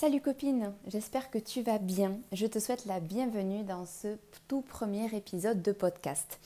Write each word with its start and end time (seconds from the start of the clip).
Salut 0.00 0.20
copine, 0.20 0.74
j'espère 0.86 1.28
que 1.28 1.38
tu 1.38 1.60
vas 1.60 1.78
bien. 1.78 2.20
Je 2.30 2.46
te 2.46 2.60
souhaite 2.60 2.86
la 2.86 3.00
bienvenue 3.00 3.64
dans 3.64 3.84
ce 3.84 4.16
tout 4.46 4.60
premier 4.60 5.12
épisode 5.12 5.60
de 5.60 5.72
podcast. 5.72 6.38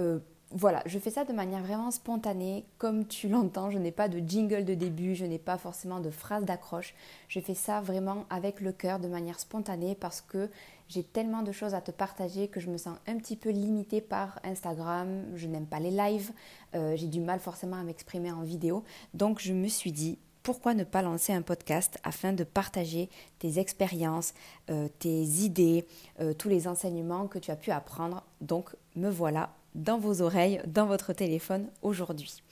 Euh, 0.00 0.18
voilà, 0.50 0.82
je 0.86 0.98
fais 0.98 1.10
ça 1.10 1.24
de 1.24 1.32
manière 1.32 1.62
vraiment 1.62 1.92
spontanée. 1.92 2.64
Comme 2.78 3.06
tu 3.06 3.28
l'entends, 3.28 3.70
je 3.70 3.78
n'ai 3.78 3.92
pas 3.92 4.08
de 4.08 4.18
jingle 4.18 4.64
de 4.64 4.74
début, 4.74 5.14
je 5.14 5.24
n'ai 5.24 5.38
pas 5.38 5.56
forcément 5.56 6.00
de 6.00 6.10
phrase 6.10 6.44
d'accroche. 6.44 6.96
Je 7.28 7.38
fais 7.38 7.54
ça 7.54 7.80
vraiment 7.80 8.24
avec 8.28 8.60
le 8.60 8.72
cœur, 8.72 8.98
de 8.98 9.06
manière 9.06 9.38
spontanée, 9.38 9.94
parce 9.94 10.20
que 10.20 10.50
j'ai 10.88 11.04
tellement 11.04 11.42
de 11.42 11.52
choses 11.52 11.74
à 11.74 11.80
te 11.80 11.92
partager 11.92 12.48
que 12.48 12.58
je 12.58 12.68
me 12.68 12.76
sens 12.76 12.98
un 13.06 13.18
petit 13.18 13.36
peu 13.36 13.50
limitée 13.50 14.00
par 14.00 14.40
Instagram. 14.42 15.22
Je 15.36 15.46
n'aime 15.46 15.66
pas 15.66 15.78
les 15.78 15.92
lives, 15.92 16.32
euh, 16.74 16.96
j'ai 16.96 17.06
du 17.06 17.20
mal 17.20 17.38
forcément 17.38 17.76
à 17.76 17.84
m'exprimer 17.84 18.32
en 18.32 18.42
vidéo. 18.42 18.82
Donc 19.14 19.38
je 19.38 19.52
me 19.52 19.68
suis 19.68 19.92
dit, 19.92 20.18
pourquoi 20.46 20.74
ne 20.74 20.84
pas 20.84 21.02
lancer 21.02 21.32
un 21.32 21.42
podcast 21.42 21.98
afin 22.04 22.32
de 22.32 22.44
partager 22.44 23.10
tes 23.40 23.58
expériences, 23.58 24.32
euh, 24.70 24.86
tes 25.00 25.24
idées, 25.24 25.88
euh, 26.20 26.34
tous 26.34 26.48
les 26.48 26.68
enseignements 26.68 27.26
que 27.26 27.40
tu 27.40 27.50
as 27.50 27.56
pu 27.56 27.72
apprendre. 27.72 28.22
Donc 28.40 28.70
me 28.94 29.10
voilà 29.10 29.50
dans 29.74 29.98
vos 29.98 30.22
oreilles, 30.22 30.62
dans 30.64 30.86
votre 30.86 31.12
téléphone 31.12 31.66
aujourd'hui. 31.82 32.44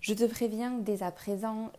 Je 0.00 0.14
te 0.14 0.24
préviens 0.24 0.78
dès 0.78 1.02
à 1.02 1.10
présent, 1.10 1.70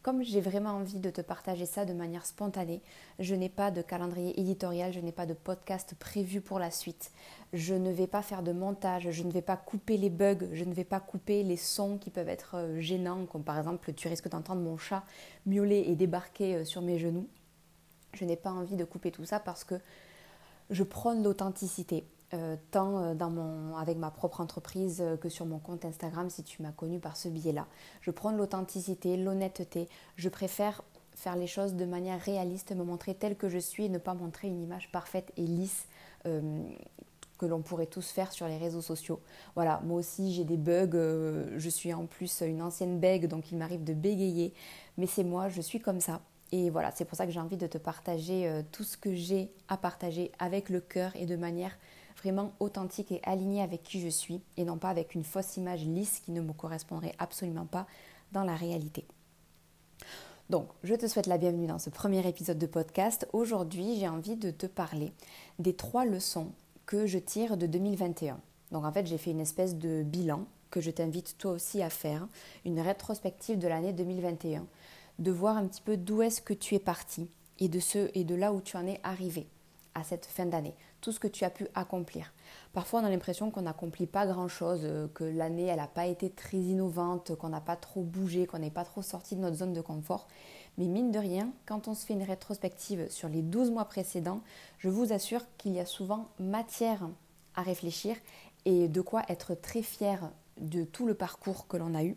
comme 0.00 0.22
j'ai 0.22 0.40
vraiment 0.40 0.70
envie 0.70 1.00
de 1.00 1.10
te 1.10 1.20
partager 1.20 1.66
ça 1.66 1.84
de 1.84 1.92
manière 1.92 2.24
spontanée, 2.24 2.80
je 3.18 3.34
n'ai 3.34 3.50
pas 3.50 3.70
de 3.70 3.82
calendrier 3.82 4.40
éditorial, 4.40 4.90
je 4.90 5.00
n'ai 5.00 5.12
pas 5.12 5.26
de 5.26 5.34
podcast 5.34 5.94
prévu 5.98 6.40
pour 6.40 6.58
la 6.58 6.70
suite. 6.70 7.10
Je 7.56 7.72
ne 7.74 7.90
vais 7.90 8.06
pas 8.06 8.20
faire 8.20 8.42
de 8.42 8.52
montage, 8.52 9.10
je 9.10 9.22
ne 9.22 9.30
vais 9.32 9.40
pas 9.40 9.56
couper 9.56 9.96
les 9.96 10.10
bugs, 10.10 10.46
je 10.52 10.64
ne 10.64 10.74
vais 10.74 10.84
pas 10.84 11.00
couper 11.00 11.42
les 11.42 11.56
sons 11.56 11.96
qui 11.96 12.10
peuvent 12.10 12.28
être 12.28 12.56
euh, 12.56 12.80
gênants, 12.80 13.24
comme 13.24 13.44
par 13.44 13.56
exemple 13.56 13.94
tu 13.94 14.08
risques 14.08 14.28
d'entendre 14.28 14.60
mon 14.60 14.76
chat 14.76 15.04
miauler 15.46 15.84
et 15.86 15.96
débarquer 15.96 16.56
euh, 16.56 16.64
sur 16.66 16.82
mes 16.82 16.98
genoux. 16.98 17.26
Je 18.12 18.26
n'ai 18.26 18.36
pas 18.36 18.50
envie 18.50 18.76
de 18.76 18.84
couper 18.84 19.10
tout 19.10 19.24
ça 19.24 19.40
parce 19.40 19.64
que 19.64 19.74
je 20.68 20.82
prône 20.82 21.22
l'authenticité. 21.22 22.04
Euh, 22.34 22.56
tant 22.72 23.14
dans 23.14 23.30
mon, 23.30 23.76
avec 23.76 23.96
ma 23.96 24.10
propre 24.10 24.40
entreprise 24.40 25.02
que 25.20 25.28
sur 25.28 25.46
mon 25.46 25.60
compte 25.60 25.84
Instagram 25.84 26.28
si 26.28 26.42
tu 26.42 26.60
m'as 26.60 26.72
connu 26.72 26.98
par 26.98 27.16
ce 27.16 27.28
biais-là. 27.28 27.68
Je 28.02 28.10
prends 28.10 28.32
l'authenticité, 28.32 29.16
l'honnêteté. 29.16 29.88
Je 30.16 30.28
préfère 30.28 30.82
faire 31.14 31.36
les 31.36 31.46
choses 31.46 31.74
de 31.74 31.84
manière 31.86 32.20
réaliste, 32.20 32.72
me 32.72 32.84
montrer 32.84 33.14
telle 33.14 33.36
que 33.36 33.48
je 33.48 33.58
suis 33.58 33.84
et 33.84 33.88
ne 33.88 33.98
pas 33.98 34.12
montrer 34.12 34.48
une 34.48 34.60
image 34.60 34.90
parfaite 34.92 35.32
et 35.38 35.46
lisse 35.46 35.86
que 37.38 37.46
l'on 37.46 37.62
pourrait 37.62 37.86
tous 37.86 38.10
faire 38.10 38.32
sur 38.32 38.48
les 38.48 38.58
réseaux 38.58 38.82
sociaux. 38.82 39.20
Voilà, 39.54 39.80
moi 39.84 39.98
aussi 39.98 40.32
j'ai 40.32 40.44
des 40.44 40.56
bugs, 40.56 41.56
je 41.56 41.68
suis 41.68 41.92
en 41.92 42.06
plus 42.06 42.42
une 42.42 42.62
ancienne 42.62 42.98
bègue, 42.98 43.26
donc 43.26 43.50
il 43.52 43.58
m'arrive 43.58 43.84
de 43.84 43.94
bégayer, 43.94 44.52
mais 44.96 45.06
c'est 45.06 45.24
moi, 45.24 45.48
je 45.48 45.60
suis 45.60 45.80
comme 45.80 46.00
ça. 46.00 46.20
Et 46.52 46.70
voilà, 46.70 46.92
c'est 46.94 47.04
pour 47.04 47.16
ça 47.16 47.26
que 47.26 47.32
j'ai 47.32 47.40
envie 47.40 47.56
de 47.56 47.66
te 47.66 47.78
partager 47.78 48.62
tout 48.70 48.84
ce 48.84 48.96
que 48.96 49.14
j'ai 49.14 49.50
à 49.68 49.76
partager 49.76 50.30
avec 50.38 50.68
le 50.68 50.80
cœur 50.80 51.10
et 51.16 51.26
de 51.26 51.34
manière 51.34 51.76
vraiment 52.18 52.52
authentique 52.60 53.12
et 53.12 53.20
aligné 53.24 53.62
avec 53.62 53.82
qui 53.82 54.00
je 54.00 54.08
suis 54.08 54.40
et 54.56 54.64
non 54.64 54.78
pas 54.78 54.88
avec 54.88 55.14
une 55.14 55.24
fausse 55.24 55.56
image 55.56 55.84
lisse 55.84 56.20
qui 56.20 56.30
ne 56.32 56.40
me 56.40 56.52
correspondrait 56.52 57.14
absolument 57.18 57.66
pas 57.66 57.86
dans 58.32 58.44
la 58.44 58.54
réalité. 58.54 59.06
Donc, 60.48 60.68
je 60.84 60.94
te 60.94 61.08
souhaite 61.08 61.26
la 61.26 61.38
bienvenue 61.38 61.66
dans 61.66 61.80
ce 61.80 61.90
premier 61.90 62.26
épisode 62.26 62.58
de 62.58 62.66
podcast. 62.66 63.28
Aujourd'hui, 63.32 63.96
j'ai 63.98 64.08
envie 64.08 64.36
de 64.36 64.52
te 64.52 64.66
parler 64.66 65.12
des 65.58 65.74
trois 65.74 66.04
leçons 66.04 66.52
que 66.86 67.06
je 67.06 67.18
tire 67.18 67.56
de 67.56 67.66
2021. 67.66 68.40
Donc, 68.72 68.84
en 68.84 68.92
fait, 68.92 69.06
j'ai 69.06 69.18
fait 69.18 69.32
une 69.32 69.40
espèce 69.40 69.76
de 69.76 70.02
bilan 70.02 70.46
que 70.70 70.80
je 70.80 70.90
t'invite 70.90 71.36
toi 71.38 71.52
aussi 71.52 71.82
à 71.82 71.90
faire, 71.90 72.26
une 72.64 72.80
rétrospective 72.80 73.58
de 73.58 73.68
l'année 73.68 73.92
2021, 73.92 74.66
de 75.18 75.30
voir 75.30 75.56
un 75.56 75.66
petit 75.66 75.82
peu 75.82 75.96
d'où 75.96 76.22
est-ce 76.22 76.40
que 76.40 76.54
tu 76.54 76.74
es 76.74 76.78
parti 76.78 77.30
et 77.58 77.68
de 77.68 77.80
ce 77.80 78.10
et 78.14 78.24
de 78.24 78.34
là 78.34 78.52
où 78.52 78.60
tu 78.60 78.76
en 78.76 78.86
es 78.86 79.00
arrivé 79.02 79.46
à 79.94 80.04
cette 80.04 80.26
fin 80.26 80.44
d'année, 80.44 80.74
tout 81.00 81.10
ce 81.10 81.20
que 81.20 81.28
tu 81.28 81.44
as 81.44 81.50
pu 81.50 81.66
accomplir. 81.74 82.32
Parfois, 82.74 83.00
on 83.00 83.04
a 83.04 83.10
l'impression 83.10 83.50
qu'on 83.50 83.62
n'accomplit 83.62 84.06
pas 84.06 84.26
grand-chose, 84.26 84.80
euh, 84.82 85.08
que 85.14 85.24
l'année, 85.24 85.66
elle 85.66 85.76
n'a 85.76 85.86
pas 85.86 86.06
été 86.06 86.28
très 86.28 86.58
innovante, 86.58 87.34
qu'on 87.36 87.48
n'a 87.48 87.62
pas 87.62 87.76
trop 87.76 88.02
bougé, 88.02 88.46
qu'on 88.46 88.58
n'est 88.58 88.70
pas 88.70 88.84
trop 88.84 89.00
sorti 89.00 89.36
de 89.36 89.40
notre 89.40 89.56
zone 89.56 89.72
de 89.72 89.80
confort. 89.80 90.28
Mais 90.78 90.86
mine 90.86 91.10
de 91.10 91.18
rien, 91.18 91.50
quand 91.64 91.88
on 91.88 91.94
se 91.94 92.04
fait 92.04 92.14
une 92.14 92.22
rétrospective 92.22 93.10
sur 93.10 93.28
les 93.28 93.42
12 93.42 93.70
mois 93.70 93.86
précédents, 93.86 94.42
je 94.78 94.88
vous 94.88 95.12
assure 95.12 95.42
qu'il 95.56 95.72
y 95.72 95.80
a 95.80 95.86
souvent 95.86 96.28
matière 96.38 97.08
à 97.54 97.62
réfléchir 97.62 98.16
et 98.66 98.88
de 98.88 99.00
quoi 99.00 99.22
être 99.28 99.54
très 99.54 99.82
fier 99.82 100.30
de 100.60 100.84
tout 100.84 101.06
le 101.06 101.14
parcours 101.14 101.66
que 101.66 101.76
l'on 101.76 101.94
a 101.94 102.04
eu. 102.04 102.16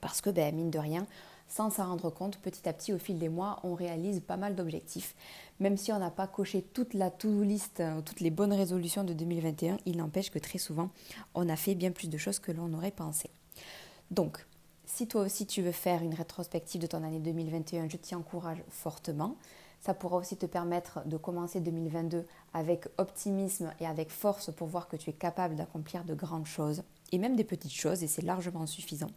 Parce 0.00 0.20
que, 0.20 0.30
ben, 0.30 0.54
mine 0.54 0.70
de 0.70 0.78
rien, 0.78 1.06
sans 1.48 1.70
s'en 1.70 1.86
rendre 1.86 2.10
compte, 2.10 2.38
petit 2.38 2.68
à 2.68 2.72
petit, 2.72 2.92
au 2.92 2.98
fil 2.98 3.18
des 3.18 3.28
mois, 3.28 3.60
on 3.64 3.74
réalise 3.74 4.20
pas 4.20 4.36
mal 4.36 4.54
d'objectifs. 4.54 5.14
Même 5.60 5.76
si 5.76 5.92
on 5.92 5.98
n'a 5.98 6.10
pas 6.10 6.26
coché 6.26 6.62
toute 6.62 6.94
la 6.94 7.10
to-do 7.10 7.42
list, 7.42 7.80
euh, 7.80 8.00
toutes 8.00 8.20
les 8.20 8.30
bonnes 8.30 8.52
résolutions 8.52 9.04
de 9.04 9.12
2021, 9.12 9.78
il 9.86 9.96
n'empêche 9.96 10.30
que 10.30 10.38
très 10.38 10.58
souvent, 10.58 10.90
on 11.34 11.48
a 11.48 11.56
fait 11.56 11.74
bien 11.74 11.92
plus 11.92 12.08
de 12.08 12.18
choses 12.18 12.38
que 12.38 12.52
l'on 12.52 12.72
aurait 12.72 12.90
pensé. 12.90 13.30
Donc, 14.10 14.44
si 14.94 15.08
toi 15.08 15.22
aussi 15.22 15.44
tu 15.44 15.60
veux 15.60 15.72
faire 15.72 16.02
une 16.02 16.14
rétrospective 16.14 16.80
de 16.80 16.86
ton 16.86 17.02
année 17.02 17.18
2021, 17.18 17.88
je 17.88 17.96
t'y 17.96 18.14
encourage 18.14 18.62
fortement. 18.68 19.36
Ça 19.80 19.92
pourra 19.92 20.18
aussi 20.18 20.36
te 20.36 20.46
permettre 20.46 21.04
de 21.04 21.16
commencer 21.16 21.60
2022 21.60 22.24
avec 22.52 22.86
optimisme 22.96 23.72
et 23.80 23.86
avec 23.86 24.10
force 24.10 24.52
pour 24.52 24.68
voir 24.68 24.86
que 24.86 24.96
tu 24.96 25.10
es 25.10 25.12
capable 25.12 25.56
d'accomplir 25.56 26.04
de 26.04 26.14
grandes 26.14 26.46
choses 26.46 26.84
et 27.10 27.18
même 27.18 27.34
des 27.34 27.42
petites 27.42 27.72
choses 27.72 28.04
et 28.04 28.06
c'est 28.06 28.22
largement 28.22 28.66
suffisant. 28.66 29.10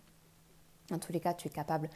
En 0.92 0.98
tous 0.98 1.14
les 1.14 1.20
cas, 1.20 1.36
tu 1.36 1.48
es 1.48 1.52
capable 1.52 1.92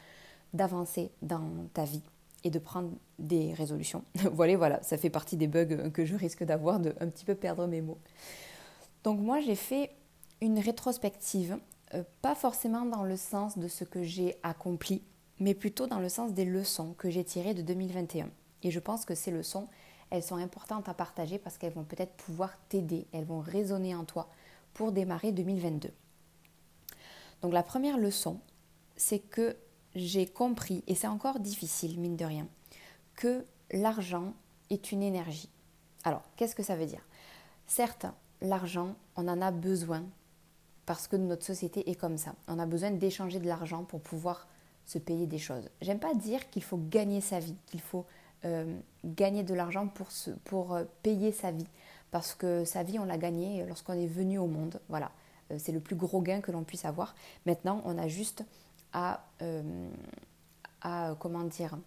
d'avancer 0.54 1.10
dans 1.20 1.50
ta 1.74 1.84
vie 1.84 2.04
et 2.44 2.50
de 2.50 2.60
prendre 2.60 2.92
des 3.18 3.52
résolutions. 3.52 4.04
voilà, 4.32 4.56
voilà, 4.56 4.82
ça 4.84 4.96
fait 4.96 5.10
partie 5.10 5.36
des 5.36 5.48
bugs 5.48 5.90
que 5.90 6.04
je 6.04 6.14
risque 6.14 6.44
d'avoir, 6.44 6.78
de 6.78 6.94
un 7.00 7.08
petit 7.08 7.24
peu 7.24 7.34
perdre 7.34 7.66
mes 7.66 7.80
mots. 7.80 7.98
Donc 9.02 9.18
moi, 9.18 9.40
j'ai 9.40 9.56
fait 9.56 9.90
une 10.40 10.60
rétrospective, 10.60 11.58
euh, 11.94 12.04
pas 12.22 12.34
forcément 12.34 12.84
dans 12.84 13.04
le 13.04 13.16
sens 13.16 13.58
de 13.58 13.68
ce 13.68 13.84
que 13.84 14.02
j'ai 14.02 14.36
accompli, 14.42 15.02
mais 15.38 15.54
plutôt 15.54 15.86
dans 15.86 16.00
le 16.00 16.08
sens 16.08 16.32
des 16.32 16.44
leçons 16.44 16.94
que 16.94 17.10
j'ai 17.10 17.24
tirées 17.24 17.54
de 17.54 17.62
2021. 17.62 18.30
Et 18.62 18.70
je 18.70 18.80
pense 18.80 19.04
que 19.04 19.14
ces 19.14 19.30
leçons, 19.30 19.68
elles 20.10 20.22
sont 20.22 20.36
importantes 20.36 20.88
à 20.88 20.94
partager 20.94 21.38
parce 21.38 21.58
qu'elles 21.58 21.72
vont 21.72 21.84
peut-être 21.84 22.14
pouvoir 22.14 22.56
t'aider, 22.68 23.06
elles 23.12 23.24
vont 23.24 23.40
résonner 23.40 23.94
en 23.94 24.04
toi 24.04 24.28
pour 24.74 24.92
démarrer 24.92 25.32
2022. 25.32 25.90
Donc 27.42 27.52
la 27.52 27.62
première 27.62 27.98
leçon, 27.98 28.40
c'est 28.96 29.18
que 29.18 29.56
j'ai 29.94 30.26
compris, 30.26 30.84
et 30.86 30.94
c'est 30.94 31.08
encore 31.08 31.40
difficile, 31.40 31.98
mine 31.98 32.16
de 32.16 32.24
rien, 32.24 32.46
que 33.14 33.44
l'argent 33.72 34.32
est 34.70 34.92
une 34.92 35.02
énergie. 35.02 35.50
Alors, 36.04 36.22
qu'est-ce 36.36 36.54
que 36.54 36.62
ça 36.62 36.76
veut 36.76 36.86
dire? 36.86 37.04
Certes, 37.66 38.06
l'argent, 38.40 38.94
on 39.16 39.28
en 39.28 39.42
a 39.42 39.50
besoin 39.50 40.04
parce 40.86 41.06
que 41.06 41.16
notre 41.16 41.44
société 41.44 41.88
est 41.90 41.94
comme 41.94 42.18
ça. 42.18 42.34
On 42.48 42.58
a 42.58 42.66
besoin 42.66 42.90
d'échanger 42.90 43.38
de 43.38 43.46
l'argent 43.46 43.84
pour 43.84 44.00
pouvoir 44.00 44.48
se 44.84 44.98
payer 44.98 45.26
des 45.26 45.38
choses. 45.38 45.68
J'aime 45.80 45.98
pas 45.98 46.14
dire 46.14 46.50
qu'il 46.50 46.62
faut 46.62 46.80
gagner 46.90 47.20
sa 47.20 47.38
vie, 47.38 47.56
qu'il 47.66 47.80
faut 47.80 48.04
euh, 48.44 48.76
gagner 49.04 49.44
de 49.44 49.54
l'argent 49.54 49.86
pour, 49.86 50.08
pour 50.44 50.74
euh, 50.74 50.84
payer 51.02 51.30
sa 51.30 51.52
vie. 51.52 51.66
Parce 52.10 52.34
que 52.34 52.64
sa 52.64 52.82
vie, 52.82 52.98
on 52.98 53.04
l'a 53.04 53.16
gagnée 53.16 53.64
lorsqu'on 53.66 53.94
est 53.94 54.06
venu 54.06 54.38
au 54.38 54.46
monde. 54.46 54.80
Voilà, 54.88 55.12
euh, 55.50 55.56
c'est 55.58 55.72
le 55.72 55.80
plus 55.80 55.96
gros 55.96 56.20
gain 56.20 56.40
que 56.40 56.50
l'on 56.50 56.64
puisse 56.64 56.84
avoir. 56.84 57.14
Maintenant, 57.46 57.80
on 57.84 57.96
a 57.96 58.08
juste 58.08 58.44
à, 58.92 59.24
à, 60.82 61.14
comment 61.18 61.44
dire, 61.44 61.78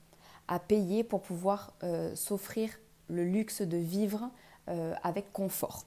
à 0.47 0.57
payer 0.57 1.03
pour 1.03 1.21
pouvoir 1.21 1.73
s'offrir 2.15 2.71
le 3.09 3.23
luxe 3.23 3.61
de 3.61 3.77
vivre 3.77 4.31
avec 5.03 5.31
confort. 5.31 5.85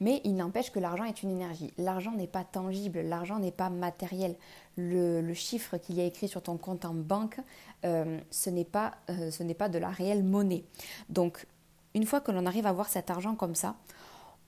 Mais 0.00 0.20
il 0.24 0.36
n'empêche 0.36 0.70
que 0.70 0.78
l'argent 0.78 1.04
est 1.04 1.22
une 1.22 1.30
énergie. 1.30 1.72
L'argent 1.78 2.12
n'est 2.12 2.26
pas 2.26 2.44
tangible, 2.44 3.00
l'argent 3.00 3.38
n'est 3.38 3.52
pas 3.52 3.70
matériel. 3.70 4.36
Le, 4.76 5.32
chiffre 5.34 5.76
qu'il 5.76 5.96
y 5.96 6.00
a 6.00 6.04
écrit 6.04 6.28
sur 6.28 6.42
ton 6.42 6.56
compte 6.56 6.84
en 6.84 6.94
banque, 6.94 7.40
ce 7.82 8.50
n'est 8.50 8.64
pas, 8.64 8.94
de 9.08 9.78
la 9.78 9.88
réelle 9.88 10.22
monnaie. 10.24 10.64
Donc, 11.08 11.46
une 11.94 12.06
fois 12.06 12.20
que 12.20 12.32
l'on 12.32 12.46
arrive 12.46 12.66
à 12.66 12.72
voir 12.72 12.88
cet 12.88 13.10
argent 13.10 13.34
comme 13.34 13.54
ça, 13.54 13.76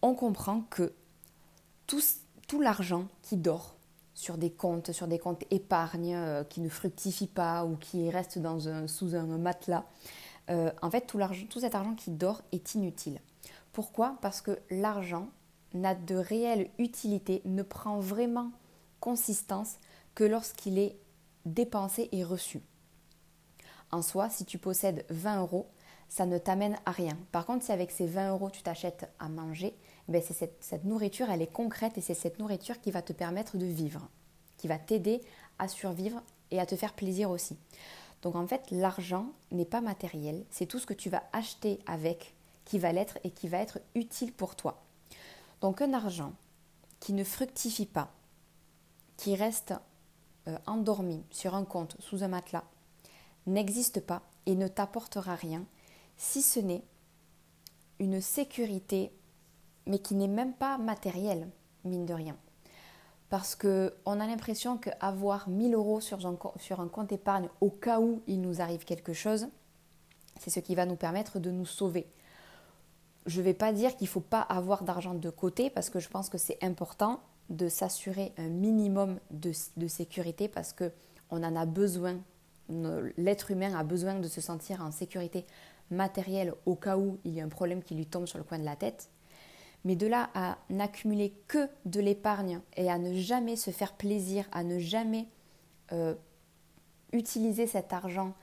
on 0.03 0.15
comprend 0.15 0.63
que 0.71 0.93
tout, 1.87 2.61
l'argent 2.61 3.07
qui 3.23 3.37
dort, 3.37 3.77
sur 4.15 4.39
des 4.39 4.51
comptes, 4.51 4.93
sur 4.93 5.07
des 5.07 5.19
comptes 5.19 5.45
épargne 5.51 6.15
euh, 6.15 6.45
qui 6.45 6.61
ne 6.61 6.69
fructifient 6.69 7.27
pas 7.27 7.65
ou 7.65 7.77
qui 7.77 8.11
restent 8.11 8.39
dans 8.39 8.69
un, 8.69 8.89
sous 8.89 9.15
un 9.15 9.25
matelas. 9.39 9.85
Euh, 10.49 10.71
en 10.81 10.91
fait, 10.91 11.07
tout 11.07 11.61
cet 11.61 11.75
argent 11.75 11.95
qui 11.95 12.11
dort 12.11 12.43
est 12.53 12.75
inutile. 12.75 13.21
Pourquoi? 13.77 14.17
Parce 14.23 14.41
que 14.41 14.59
l'argent 14.71 15.29
n'a 15.75 15.95
de 15.95 16.15
réelle 16.15 16.71
utilité, 16.79 17.43
ne 17.45 17.63
prend 17.63 18.01
vraiment 18.01 18.51
consistance 19.01 19.77
que 20.15 20.25
lorsqu'il 20.25 20.79
est 20.79 20.97
dépensé 21.45 22.09
et 22.11 22.25
reçu. 22.25 22.63
En 23.93 24.01
soi, 24.01 24.31
si 24.31 24.47
tu 24.47 24.57
possèdes 24.57 25.05
20 25.11 25.43
euros, 25.43 25.67
ça 26.09 26.25
ne 26.25 26.39
t'amène 26.39 26.79
à 26.87 26.91
rien. 26.91 27.19
Par 27.33 27.45
contre, 27.45 27.67
si 27.67 27.71
avec 27.71 27.91
ces 27.91 28.07
20 28.07 28.31
euros, 28.31 28.49
tu 28.49 28.63
t'achètes 28.63 29.11
à 29.19 29.29
manger, 29.29 29.77
ben 30.09 30.23
c'est 30.27 30.51
cette, 30.59 30.85
nourriture, 30.87 31.29
elle 31.29 31.43
est 31.43 31.53
concrète 31.53 31.99
et 31.99 32.01
c'est 32.01 32.15
cette 32.15 32.39
nourriture 32.39 32.81
qui 32.81 32.91
va 32.91 33.03
te 33.03 33.13
permettre 33.13 33.59
de 33.59 33.67
vivre, 33.67 34.09
qui 34.57 34.69
va 34.69 34.79
t'aider 34.79 35.21
à 35.59 35.69
survivre 35.69 36.23
et 36.51 36.61
à 36.61 36.65
te 36.65 36.77
faire 36.77 36.95
plaisir 36.95 37.29
aussi. 37.29 37.59
Donc 38.23 38.37
en 38.37 38.47
fait, 38.47 38.71
l'argent 38.71 39.27
n'est 39.53 39.67
pas 39.67 39.83
matériel, 39.83 40.47
c'est 40.49 40.65
tout 40.65 40.79
ce 40.79 40.87
que 40.87 40.95
tu 40.95 41.11
vas 41.11 41.25
acheter 41.35 41.79
avec 41.87 42.36
qui 42.67 42.79
va 42.79 42.93
l'être 42.93 43.19
et 43.25 43.31
qui 43.31 43.49
va 43.49 43.59
être 43.59 43.81
utile 43.95 44.33
pour 44.33 44.55
toi. 44.57 44.83
Donc 45.63 45.81
un 45.81 45.95
argent 45.95 46.33
qui 47.01 47.15
ne 47.15 47.25
fructifie 47.25 47.87
pas, 47.87 48.11
qui 49.17 49.35
reste 49.35 49.73
euh, 50.49 50.59
endormi 50.67 51.25
sur 51.31 51.55
un 51.55 51.65
compte 51.65 51.97
sous 52.01 52.23
un 52.23 52.29
matelas, 52.29 52.65
n'existe 53.47 54.01
pas 54.01 54.21
et 54.45 54.55
ne 54.55 54.69
t'apportera 54.69 55.35
rien 55.35 55.65
si 56.19 56.43
ce 56.43 56.61
n'est 56.61 56.85
une 57.99 58.21
sécurité, 58.21 59.13
mais 59.87 59.99
qui 59.99 60.15
n'est 60.15 60.29
même 60.29 60.53
pas 60.53 60.77
matérielle, 60.77 61.49
mine 61.85 62.05
de 62.05 62.15
rien. 62.15 62.37
Parce 63.29 63.55
qu'on 63.55 64.21
a 64.21 64.27
l'impression 64.27 64.77
qu'avoir 64.77 65.49
1000 65.49 65.75
euros 65.75 66.01
sur 66.01 66.25
un, 66.27 66.39
sur 66.59 66.81
un 66.81 66.89
compte 66.89 67.13
épargne 67.13 67.49
au 67.61 67.71
cas 67.71 68.01
où 68.01 68.23
il 68.27 68.41
nous 68.41 68.61
arrive 68.61 68.85
quelque 68.85 69.13
chose, 69.13 69.49
c'est 70.39 70.51
ce 70.51 70.61
qui 70.61 70.75
va 70.75 70.87
nous 70.87 70.97
permettre 70.97 71.39
de 71.39 71.51
nous 71.51 71.67
sauver. 71.67 72.07
Je 73.27 73.41
ne 73.41 73.45
vais 73.45 73.55
pas 73.55 73.73
dire 73.73 73.97
qu'il 73.97 74.07
ne 74.07 74.11
faut 74.11 74.21
pas 74.21 74.41
avoir 74.41 74.85
d'argent 74.85 75.15
de 75.15 75.31
côté 75.31 75.71
parce 75.71 75.91
que 75.91 76.01
je 76.01 76.09
pense 76.09 76.29
que 76.29 76.39
c'est 76.39 76.63
important 76.63 77.21
de 77.51 77.69
s'assurer 77.69 78.33
un 78.39 78.49
minimum 78.49 79.19
de, 79.31 79.53
sécurité 79.89 80.49
parce 80.49 80.73
qu'on 80.73 81.43
en 81.43 81.57
a 81.57 81.67
besoin. 81.67 82.17
L'être 83.17 83.51
humain 83.51 83.75
a 83.79 83.85
besoin 83.85 84.19
de 84.19 84.29
se 84.29 84.41
sentir 84.41 84.83
en 84.83 84.91
sécurité 84.91 85.47
matérielle 85.91 86.53
au 86.67 86.75
cas 86.75 86.97
où 86.97 87.19
il 87.25 87.35
y 87.35 87.41
a 87.41 87.45
un 87.45 87.49
problème 87.49 87.83
qui 87.83 87.95
lui 87.95 88.07
tombe 88.07 88.27
sur 88.27 88.39
le 88.39 88.45
coin 88.45 88.59
de 88.59 88.65
la 88.65 88.77
tête. 88.77 89.11
Mais 89.85 89.95
de 89.95 90.09
là 90.09 90.31
à 90.35 90.59
n'accumuler 90.69 91.33
que 91.47 91.69
de 91.85 92.01
l'épargne 92.01 92.61
et 92.77 92.91
à 92.91 92.99
ne 92.99 93.15
jamais 93.15 93.55
se 93.55 93.71
faire 93.71 93.93
plaisir, 93.93 94.45
à 94.51 94.65
ne 94.65 94.81
jamais 94.81 95.29
euh, 95.93 96.15
utiliser 97.13 97.69
cet 97.69 97.93
argent 97.93 98.35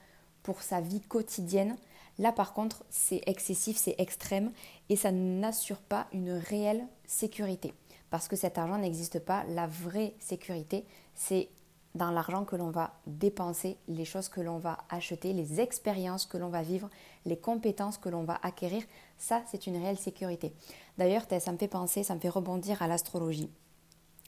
pour 0.42 0.62
sa 0.62 0.80
vie 0.80 1.02
quotidienne, 1.02 1.76
là 2.18 2.32
par 2.32 2.52
contre 2.52 2.84
c'est 2.90 3.22
excessif, 3.26 3.76
c'est 3.76 3.94
extrême 3.98 4.52
et 4.88 4.96
ça 4.96 5.12
n'assure 5.12 5.80
pas 5.80 6.06
une 6.12 6.32
réelle 6.32 6.86
sécurité. 7.06 7.74
Parce 8.10 8.28
que 8.28 8.36
cet 8.36 8.58
argent 8.58 8.78
n'existe 8.78 9.18
pas, 9.18 9.44
la 9.48 9.66
vraie 9.66 10.14
sécurité 10.18 10.84
c'est 11.14 11.48
dans 11.94 12.10
l'argent 12.10 12.44
que 12.44 12.56
l'on 12.56 12.70
va 12.70 12.92
dépenser, 13.06 13.76
les 13.86 14.04
choses 14.04 14.28
que 14.28 14.40
l'on 14.40 14.58
va 14.58 14.78
acheter, 14.90 15.32
les 15.32 15.60
expériences 15.60 16.26
que 16.26 16.36
l'on 16.36 16.48
va 16.48 16.62
vivre, 16.62 16.90
les 17.24 17.36
compétences 17.36 17.98
que 17.98 18.08
l'on 18.08 18.24
va 18.24 18.38
acquérir. 18.42 18.82
Ça, 19.16 19.42
c'est 19.50 19.66
une 19.68 19.76
réelle 19.76 19.98
sécurité. 19.98 20.52
D'ailleurs, 20.98 21.24
ça 21.38 21.52
me 21.52 21.58
fait 21.58 21.68
penser, 21.68 22.02
ça 22.02 22.16
me 22.16 22.20
fait 22.20 22.28
rebondir 22.28 22.82
à 22.82 22.88
l'astrologie. 22.88 23.48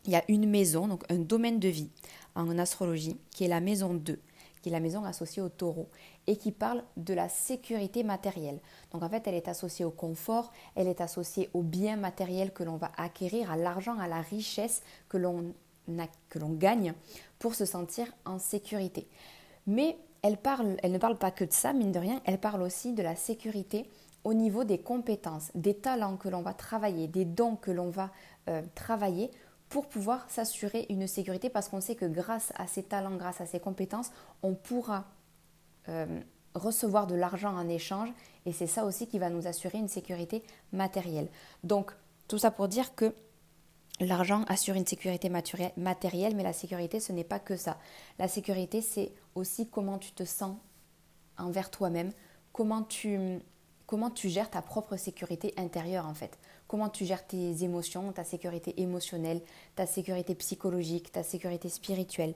Il 0.05 0.13
y 0.13 0.17
a 0.17 0.23
une 0.29 0.49
maison, 0.49 0.87
donc 0.87 1.03
un 1.11 1.19
domaine 1.19 1.59
de 1.59 1.69
vie 1.69 1.91
en 2.37 2.57
astrologie, 2.59 3.17
qui 3.33 3.45
est 3.45 3.49
la 3.49 3.61
maison 3.61 3.95
2, 3.95 4.21
la 4.71 4.81
maison 4.81 5.05
associée 5.05 5.43
au 5.43 5.49
taureau, 5.49 5.89
et 6.27 6.37
qui 6.37 6.53
parle 6.53 6.83
de 6.97 7.15
la 7.15 7.29
sécurité 7.29 8.05
matérielle. 8.05 8.61
Donc 8.93 9.03
en 9.03 9.09
fait, 9.09 9.27
elle 9.27 9.35
est 9.35 9.49
associée 9.49 9.85
au 9.85 9.91
confort, 9.91 10.53
elle 10.75 10.89
est 10.89 11.01
associée 11.01 11.51
au 11.55 11.63
bien 11.63 11.97
matériel 11.97 12.53
que 12.53 12.65
l'on 12.65 12.77
va 12.77 12.91
acquérir, 12.97 13.51
à 13.51 13.57
l'argent, 13.57 13.99
à 13.99 14.09
la 14.09 14.21
richesse 14.21 14.83
que 15.09 15.17
l'on 15.17 15.55
que 16.29 16.39
l'on 16.39 16.51
gagne 16.51 16.95
pour 17.39 17.55
se 17.55 17.65
sentir 17.65 18.07
en 18.25 18.39
sécurité. 18.39 19.07
Mais 19.67 19.97
elle, 20.23 20.37
parle, 20.37 20.77
elle 20.83 20.93
ne 20.93 20.99
parle 20.99 21.17
pas 21.17 21.31
que 21.31 21.45
de 21.45 21.53
ça, 21.53 21.73
mine 21.73 21.93
de 21.93 21.99
rien, 21.99 22.21
elle 22.25 22.39
parle 22.39 22.63
aussi 22.63 22.93
de 22.93 23.03
la 23.03 23.15
sécurité 23.15 23.89
au 24.25 24.35
niveau 24.35 24.65
des 24.65 24.79
compétences, 24.79 25.51
des 25.55 25.75
talents 25.75 26.17
que 26.17 26.29
l'on 26.29 26.43
va 26.43 26.53
travailler, 26.53 27.07
des 27.07 27.25
dons 27.25 27.55
que 27.55 27.71
l'on 27.71 27.91
va 27.91 28.11
euh, 28.49 28.63
travailler 28.75 29.31
pour 29.77 29.91
pouvoir 29.91 30.25
s'assurer 30.31 30.87
une 30.89 31.07
sécurité 31.07 31.51
parce 31.51 31.69
qu'on 31.69 31.83
sait 31.83 31.97
que 31.97 32.07
grâce 32.07 32.51
à 32.57 32.67
ces 32.67 32.83
talents, 32.83 33.15
grâce 33.15 33.43
à 33.43 33.47
ces 33.47 33.61
compétences, 33.61 34.11
on 34.43 34.55
pourra 34.55 35.05
euh, 35.91 36.19
recevoir 36.55 37.07
de 37.07 37.15
l'argent 37.15 37.55
en 37.55 37.69
échange 37.69 38.09
et 38.47 38.55
c'est 38.55 38.67
ça 38.67 38.87
aussi 38.87 39.07
qui 39.07 39.19
va 39.19 39.29
nous 39.29 39.47
assurer 39.47 39.77
une 39.77 39.89
sécurité 39.89 40.43
matérielle. 40.73 41.29
Donc 41.63 41.93
tout 42.27 42.39
ça 42.39 42.51
pour 42.51 42.69
dire 42.69 42.95
que 42.95 43.13
L'argent 44.01 44.45
assure 44.49 44.77
une 44.77 44.87
sécurité 44.87 45.31
matérielle, 45.31 46.37
mais 46.37 46.43
la 46.43 46.53
sécurité, 46.53 47.01
ce 47.01 47.13
n'est 47.13 47.25
pas 47.25 47.39
que 47.39 47.57
ça. 47.57 47.79
La 48.19 48.29
sécurité, 48.29 48.83
c'est 48.83 49.13
aussi 49.35 49.69
comment 49.69 49.97
tu 49.97 50.13
te 50.13 50.25
sens 50.25 50.57
envers 51.39 51.71
toi-même, 51.71 52.13
comment 52.53 52.83
tu 52.83 53.41
gères 54.25 54.51
ta 54.51 54.61
propre 54.61 54.97
sécurité 54.97 55.55
intérieure 55.57 56.07
en 56.07 56.13
fait. 56.15 56.39
Comment 56.69 56.89
tu 56.89 57.05
gères 57.05 57.27
tes 57.27 57.63
émotions, 57.63 58.13
ta 58.13 58.25
sécurité 58.25 58.81
émotionnelle, 58.81 59.41
ta 59.77 59.87
sécurité 59.87 60.35
psychologique, 60.35 61.13
ta 61.13 61.23
sécurité 61.23 61.69
spirituelle, 61.69 62.35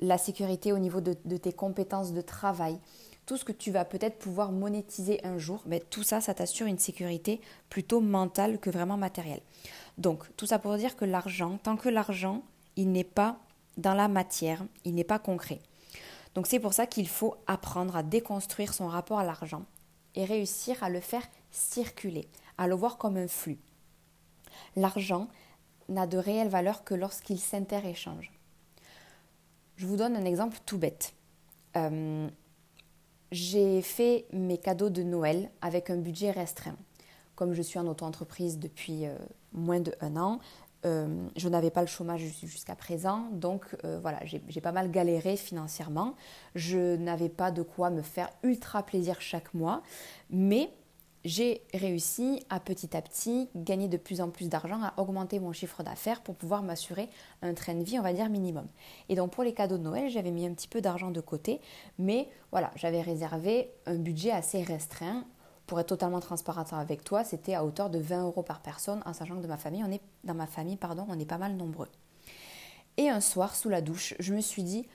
la 0.00 0.18
sécurité 0.18 0.72
au 0.72 0.78
niveau 0.78 1.00
de, 1.00 1.12
tes 1.36 1.52
compétences 1.52 2.12
de 2.12 2.20
travail. 2.20 2.78
Tout 3.26 3.36
ce 3.36 3.44
que 3.44 3.52
tu 3.52 3.70
vas 3.70 3.84
peut-être 3.84 4.18
pouvoir 4.18 4.52
monétiser 4.52 5.20
un 5.24 5.36
jour, 5.36 5.62
mais 5.66 5.80
tout 5.80 6.02
ça, 6.02 6.20
ça 6.20 6.32
t'assure 6.32 6.66
une 6.66 6.78
sécurité 6.78 7.40
plutôt 7.68 8.00
mentale 8.00 8.58
que 8.58 8.70
vraiment 8.70 8.96
matérielle. 8.96 9.42
Donc, 9.98 10.24
tout 10.36 10.46
ça 10.46 10.58
pour 10.58 10.76
dire 10.76 10.96
que 10.96 11.04
l'argent, 11.04 11.58
tant 11.62 11.76
que 11.76 11.90
l'argent, 11.90 12.42
il 12.76 12.90
n'est 12.90 13.04
pas 13.04 13.38
dans 13.76 13.94
la 13.94 14.08
matière, 14.08 14.64
il 14.84 14.94
n'est 14.94 15.04
pas 15.04 15.18
concret. 15.18 15.60
Donc 16.34 16.46
c'est 16.46 16.60
pour 16.60 16.72
ça 16.72 16.86
qu'il 16.86 17.08
faut 17.08 17.36
apprendre 17.46 17.96
à 17.96 18.02
déconstruire 18.02 18.74
son 18.74 18.86
rapport 18.86 19.18
à 19.18 19.24
l'argent 19.24 19.64
et 20.14 20.24
réussir 20.24 20.82
à 20.82 20.90
le 20.90 21.00
faire 21.00 21.26
circuler, 21.50 22.28
à 22.58 22.66
le 22.66 22.74
voir 22.74 22.98
comme 22.98 23.16
un 23.16 23.28
flux. 23.28 23.58
L'argent 24.76 25.28
n'a 25.88 26.06
de 26.06 26.18
réelle 26.18 26.48
valeur 26.48 26.84
que 26.84 26.94
lorsqu'il 26.94 27.38
s'interéchange. 27.38 28.32
Je 29.76 29.86
vous 29.86 29.96
donne 29.96 30.16
un 30.16 30.24
exemple 30.24 30.58
tout 30.66 30.76
bête. 30.76 31.14
Euh, 31.76 32.28
j'ai 33.30 33.82
fait 33.82 34.26
mes 34.32 34.58
cadeaux 34.58 34.90
de 34.90 35.02
Noël 35.02 35.50
avec 35.60 35.90
un 35.90 35.96
budget 35.96 36.30
restreint. 36.30 36.76
Comme 37.36 37.54
je 37.54 37.62
suis 37.62 37.78
en 37.78 37.86
auto-entreprise 37.86 38.58
depuis 38.58 39.06
euh, 39.06 39.14
moins 39.52 39.80
d'un 39.80 40.16
an, 40.16 40.40
euh, 40.84 41.28
je 41.36 41.48
n'avais 41.48 41.70
pas 41.70 41.80
le 41.80 41.86
chômage 41.86 42.22
jusqu'à 42.22 42.74
présent, 42.74 43.28
donc 43.32 43.64
voilà, 44.00 44.20
j'ai 44.24 44.60
pas 44.60 44.70
mal 44.70 44.90
galéré 44.90 45.36
financièrement. 45.36 46.14
Je 46.54 46.96
n'avais 46.96 47.28
pas 47.28 47.50
de 47.50 47.62
quoi 47.62 47.90
me 47.90 48.02
faire 48.02 48.30
ultra 48.42 48.84
plaisir 48.84 49.20
chaque 49.20 49.54
mois, 49.54 49.82
mais 50.30 50.70
j'ai 51.24 51.62
réussi 51.74 52.44
à 52.50 52.60
petit 52.60 52.96
à 52.96 53.02
petit 53.02 53.48
gagner 53.54 53.88
de 53.88 53.96
plus 53.96 54.20
en 54.20 54.30
plus 54.30 54.48
d'argent, 54.48 54.80
à 54.82 54.94
augmenter 55.00 55.40
mon 55.40 55.52
chiffre 55.52 55.82
d'affaires 55.82 56.22
pour 56.22 56.36
pouvoir 56.36 56.62
m'assurer 56.62 57.08
un 57.42 57.54
train 57.54 57.74
de 57.74 57.82
vie, 57.82 57.98
on 57.98 58.02
va 58.02 58.12
dire, 58.12 58.28
minimum. 58.28 58.66
Et 59.08 59.14
donc 59.14 59.32
pour 59.32 59.44
les 59.44 59.52
cadeaux 59.52 59.78
de 59.78 59.82
Noël, 59.82 60.10
j'avais 60.10 60.30
mis 60.30 60.46
un 60.46 60.54
petit 60.54 60.68
peu 60.68 60.80
d'argent 60.80 61.10
de 61.10 61.20
côté, 61.20 61.60
mais 61.98 62.28
voilà, 62.50 62.70
j'avais 62.76 63.02
réservé 63.02 63.70
un 63.86 63.96
budget 63.96 64.30
assez 64.30 64.62
restreint 64.62 65.24
pour 65.68 65.78
être 65.78 65.88
totalement 65.88 66.20
transparente 66.20 66.72
avec 66.72 67.04
toi, 67.04 67.24
c'était 67.24 67.54
à 67.54 67.64
hauteur 67.64 67.90
de 67.90 67.98
20 67.98 68.24
euros 68.24 68.42
par 68.42 68.60
personne, 68.60 69.02
en 69.04 69.12
sachant 69.12 69.36
que 69.36 69.42
de 69.42 69.46
ma 69.46 69.58
famille, 69.58 69.84
on 69.84 69.92
est, 69.92 70.00
dans 70.24 70.34
ma 70.34 70.46
famille, 70.46 70.76
pardon, 70.76 71.06
on 71.08 71.18
est 71.18 71.26
pas 71.26 71.36
mal 71.36 71.56
nombreux. 71.56 71.88
Et 72.96 73.10
un 73.10 73.20
soir, 73.20 73.54
sous 73.54 73.68
la 73.68 73.82
douche, 73.82 74.14
je 74.18 74.32
me 74.32 74.40
suis 74.40 74.62
dit, 74.62 74.88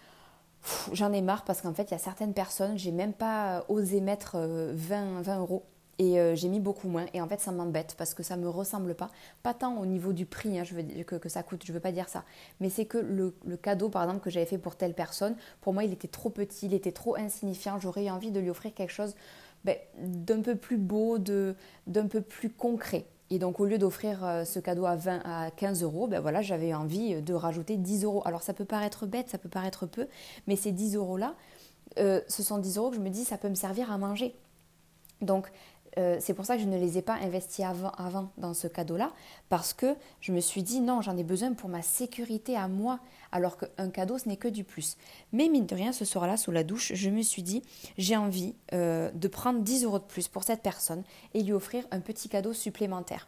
j'en 0.92 1.14
ai 1.14 1.22
marre 1.22 1.44
parce 1.44 1.62
qu'en 1.62 1.74
fait, 1.74 1.84
il 1.84 1.92
y 1.92 1.96
a 1.96 2.00
certaines 2.00 2.34
personnes, 2.34 2.78
j'ai 2.78 2.92
même 2.92 3.14
pas 3.14 3.66
osé 3.70 4.02
mettre 4.02 4.38
20, 4.38 4.42
euh, 4.42 5.22
20 5.22 5.40
euros 5.40 5.64
et 6.00 6.20
euh, 6.20 6.36
j'ai 6.36 6.50
mis 6.50 6.60
beaucoup 6.60 6.88
moins. 6.88 7.06
Et 7.14 7.22
en 7.22 7.28
fait, 7.28 7.40
ça 7.40 7.52
m'embête 7.52 7.96
parce 7.98 8.14
que 8.14 8.24
ça 8.24 8.38
me 8.38 8.50
ressemble 8.50 8.96
pas. 8.96 9.10
Pas 9.44 9.54
tant 9.54 9.78
au 9.78 9.86
niveau 9.86 10.14
du 10.14 10.26
prix 10.26 10.58
hein, 10.60 10.64
je 10.64 10.76
veux, 10.76 10.84
que, 11.04 11.16
que, 11.16 11.30
ça 11.30 11.44
coûte, 11.44 11.64
je 11.66 11.72
veux 11.72 11.80
pas 11.80 11.92
dire 11.92 12.10
ça. 12.10 12.24
Mais 12.60 12.70
c'est 12.70 12.86
que 12.86 12.98
le, 12.98 13.36
le, 13.46 13.58
cadeau, 13.58 13.90
par 13.90 14.04
exemple, 14.04 14.22
que 14.22 14.30
j'avais 14.30 14.46
fait 14.46 14.58
pour 14.58 14.76
telle 14.76 14.94
personne, 14.94 15.36
pour 15.62 15.74
moi, 15.74 15.84
il 15.84 15.94
était 15.94 16.08
trop 16.08 16.30
petit, 16.30 16.66
il 16.66 16.74
était 16.74 16.92
trop 16.92 17.16
insignifiant. 17.16 17.80
J'aurais 17.80 18.06
eu 18.06 18.10
envie 18.10 18.32
de 18.32 18.40
lui 18.40 18.50
offrir 18.50 18.74
quelque 18.74 18.92
chose 18.92 19.16
ben, 19.64 19.78
d'un 19.98 20.42
peu 20.42 20.56
plus 20.56 20.78
beau, 20.78 21.18
d'un 21.20 22.08
peu 22.08 22.22
plus 22.22 22.50
concret. 22.50 23.06
Et 23.30 23.40
donc 23.40 23.60
au 23.60 23.66
lieu 23.66 23.78
d'offrir 23.78 24.24
euh, 24.24 24.44
ce 24.46 24.60
cadeau 24.60 24.86
à 24.86 24.96
20 24.96 25.22
à 25.26 25.50
15 25.52 25.82
euros, 25.82 26.08
ben 26.08 26.20
voilà, 26.20 26.42
j'avais 26.42 26.74
envie 26.74 27.22
de 27.22 27.34
rajouter 27.34 27.78
10 27.78 28.04
euros. 28.04 28.22
Alors 28.26 28.44
ça 28.44 28.54
peut 28.54 28.66
paraître 28.66 29.06
bête, 29.06 29.30
ça 29.30 29.38
peut 29.38 29.50
paraître 29.50 29.86
peu, 29.86 30.08
mais 30.46 30.56
ces 30.56 30.72
10 30.72 30.98
euros-là, 30.98 31.36
euh, 31.98 32.22
ce 32.28 32.44
sont 32.44 32.58
10 32.58 32.78
euros 32.78 32.90
que 32.90 32.98
je 32.98 33.02
me 33.02 33.10
dis, 33.10 33.24
ça 33.24 33.38
peut 33.38 33.50
me 33.50 33.56
servir 33.56 33.92
à 33.92 33.98
manger. 33.98 34.36
Donc 35.22 35.52
euh, 35.98 36.18
c'est 36.20 36.34
pour 36.34 36.46
ça 36.46 36.56
que 36.56 36.62
je 36.62 36.68
ne 36.68 36.78
les 36.78 36.98
ai 36.98 37.02
pas 37.02 37.16
investis 37.16 37.66
avant, 37.66 37.92
avant 37.92 38.32
dans 38.38 38.54
ce 38.54 38.68
cadeau-là, 38.68 39.12
parce 39.50 39.74
que 39.74 39.96
je 40.22 40.32
me 40.32 40.40
suis 40.40 40.64
dit 40.64 40.82
non, 40.82 41.02
j'en 41.02 41.18
ai 41.18 41.24
besoin 41.24 41.54
pour 41.54 41.70
ma 41.70 41.82
sécurité 41.82 42.56
à 42.56 42.68
moi, 42.68 43.00
alors 43.32 43.58
qu'un 43.58 43.90
cadeau, 43.90 44.18
ce 44.18 44.28
n'est 44.28 44.38
que 44.38 44.48
du 44.48 44.64
plus. 44.64 44.98
Mais 45.32 45.50
mine 45.50 45.66
de 45.66 45.76
rien, 45.76 45.92
ce 45.92 46.06
soir-là, 46.06 46.38
sous 46.38 46.52
la 46.52 46.64
douche, 46.64 46.94
je 46.94 47.10
me 47.10 47.22
suis 47.22 47.44
dit, 47.44 47.64
j'ai 47.98 48.16
envie 48.16 48.56
euh, 48.74 49.12
de 49.12 49.28
prendre 49.28 49.62
10 49.62 49.86
euros 49.86 50.00
de 50.00 50.04
plus 50.04 50.28
pour 50.28 50.44
cette 50.44 50.62
personne 50.62 51.04
et 51.34 51.44
lui 51.44 51.54
offrir 51.54 51.86
un 51.92 52.00
petit 52.00 52.30
cadeau 52.30 52.54
supplémentaire. 52.54 53.28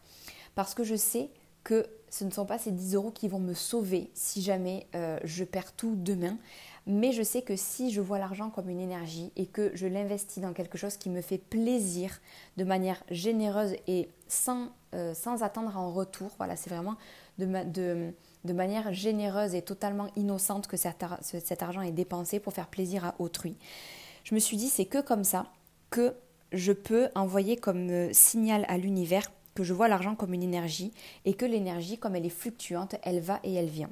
Parce 0.55 0.73
que 0.73 0.83
je 0.83 0.95
sais 0.95 1.29
que 1.63 1.85
ce 2.09 2.23
ne 2.23 2.31
sont 2.31 2.45
pas 2.45 2.57
ces 2.57 2.71
10 2.71 2.95
euros 2.95 3.11
qui 3.11 3.27
vont 3.27 3.39
me 3.39 3.53
sauver 3.53 4.09
si 4.13 4.41
jamais 4.41 4.87
euh, 4.95 5.19
je 5.23 5.43
perds 5.43 5.73
tout 5.73 5.95
demain. 5.97 6.37
Mais 6.87 7.11
je 7.11 7.23
sais 7.23 7.41
que 7.41 7.55
si 7.55 7.91
je 7.91 7.99
vois 7.99 8.19
l'argent 8.19 8.51
comme 8.51 8.69
une 8.69 8.79
énergie 8.79 9.31
et 9.35 9.47
que 9.47 9.71
je 9.73 9.87
l'investis 9.87 10.41
dans 10.41 10.53
quelque 10.53 10.77
chose 10.77 10.97
qui 10.97 11.09
me 11.09 11.21
fait 11.21 11.39
plaisir 11.39 12.21
de 12.57 12.63
manière 12.63 13.03
généreuse 13.09 13.75
et 13.87 14.09
sans, 14.27 14.69
euh, 14.93 15.15
sans 15.15 15.41
attendre 15.41 15.75
en 15.77 15.91
retour, 15.91 16.29
voilà, 16.37 16.55
c'est 16.55 16.69
vraiment 16.69 16.95
de, 17.39 18.13
manière 18.43 18.93
généreuse 18.93 19.55
et 19.55 19.63
totalement 19.63 20.07
innocente 20.15 20.67
que 20.67 20.77
cet, 20.77 21.03
cet 21.21 21.63
argent 21.63 21.81
est 21.81 21.91
dépensé 21.91 22.39
pour 22.39 22.53
faire 22.53 22.67
plaisir 22.67 23.03
à 23.03 23.15
autrui. 23.17 23.57
Je 24.23 24.35
me 24.35 24.39
suis 24.39 24.57
dit, 24.57 24.69
c'est 24.69 24.85
que 24.85 25.01
comme 25.01 25.23
ça 25.23 25.47
que 25.89 26.13
je 26.51 26.71
peux 26.71 27.09
envoyer 27.15 27.57
comme 27.57 27.89
euh, 27.89 28.09
signal 28.13 28.63
à 28.67 28.77
l'univers 28.77 29.31
que 29.55 29.63
je 29.63 29.73
vois 29.73 29.87
l'argent 29.87 30.15
comme 30.15 30.33
une 30.33 30.43
énergie 30.43 30.93
et 31.23 31.33
que 31.33 31.45
l'énergie, 31.45 31.97
comme 31.97 32.15
elle 32.15 32.25
est 32.25 32.29
fluctuante, 32.29 32.95
elle 33.01 33.21
va 33.21 33.39
et 33.43 33.53
elle 33.53 33.69
vient. 33.69 33.89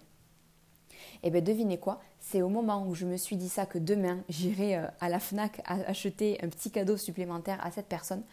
Et 1.24 1.28
eh 1.28 1.32
bien 1.32 1.42
devinez 1.42 1.80
quoi? 1.80 2.02
C'est 2.26 2.42
au 2.42 2.48
moment 2.48 2.88
où 2.88 2.96
je 2.96 3.06
me 3.06 3.18
suis 3.18 3.36
dit 3.36 3.50
ça 3.50 3.66
que 3.66 3.78
demain 3.78 4.24
j'irai 4.30 4.78
euh, 4.78 4.88
à 5.02 5.10
la 5.10 5.20
FNAC 5.20 5.62
acheter 5.66 6.40
un 6.42 6.48
petit 6.48 6.72
cadeau 6.72 6.96
supplémentaire 6.96 7.60
à 7.64 7.70
cette 7.70 7.88
personne 7.88 8.24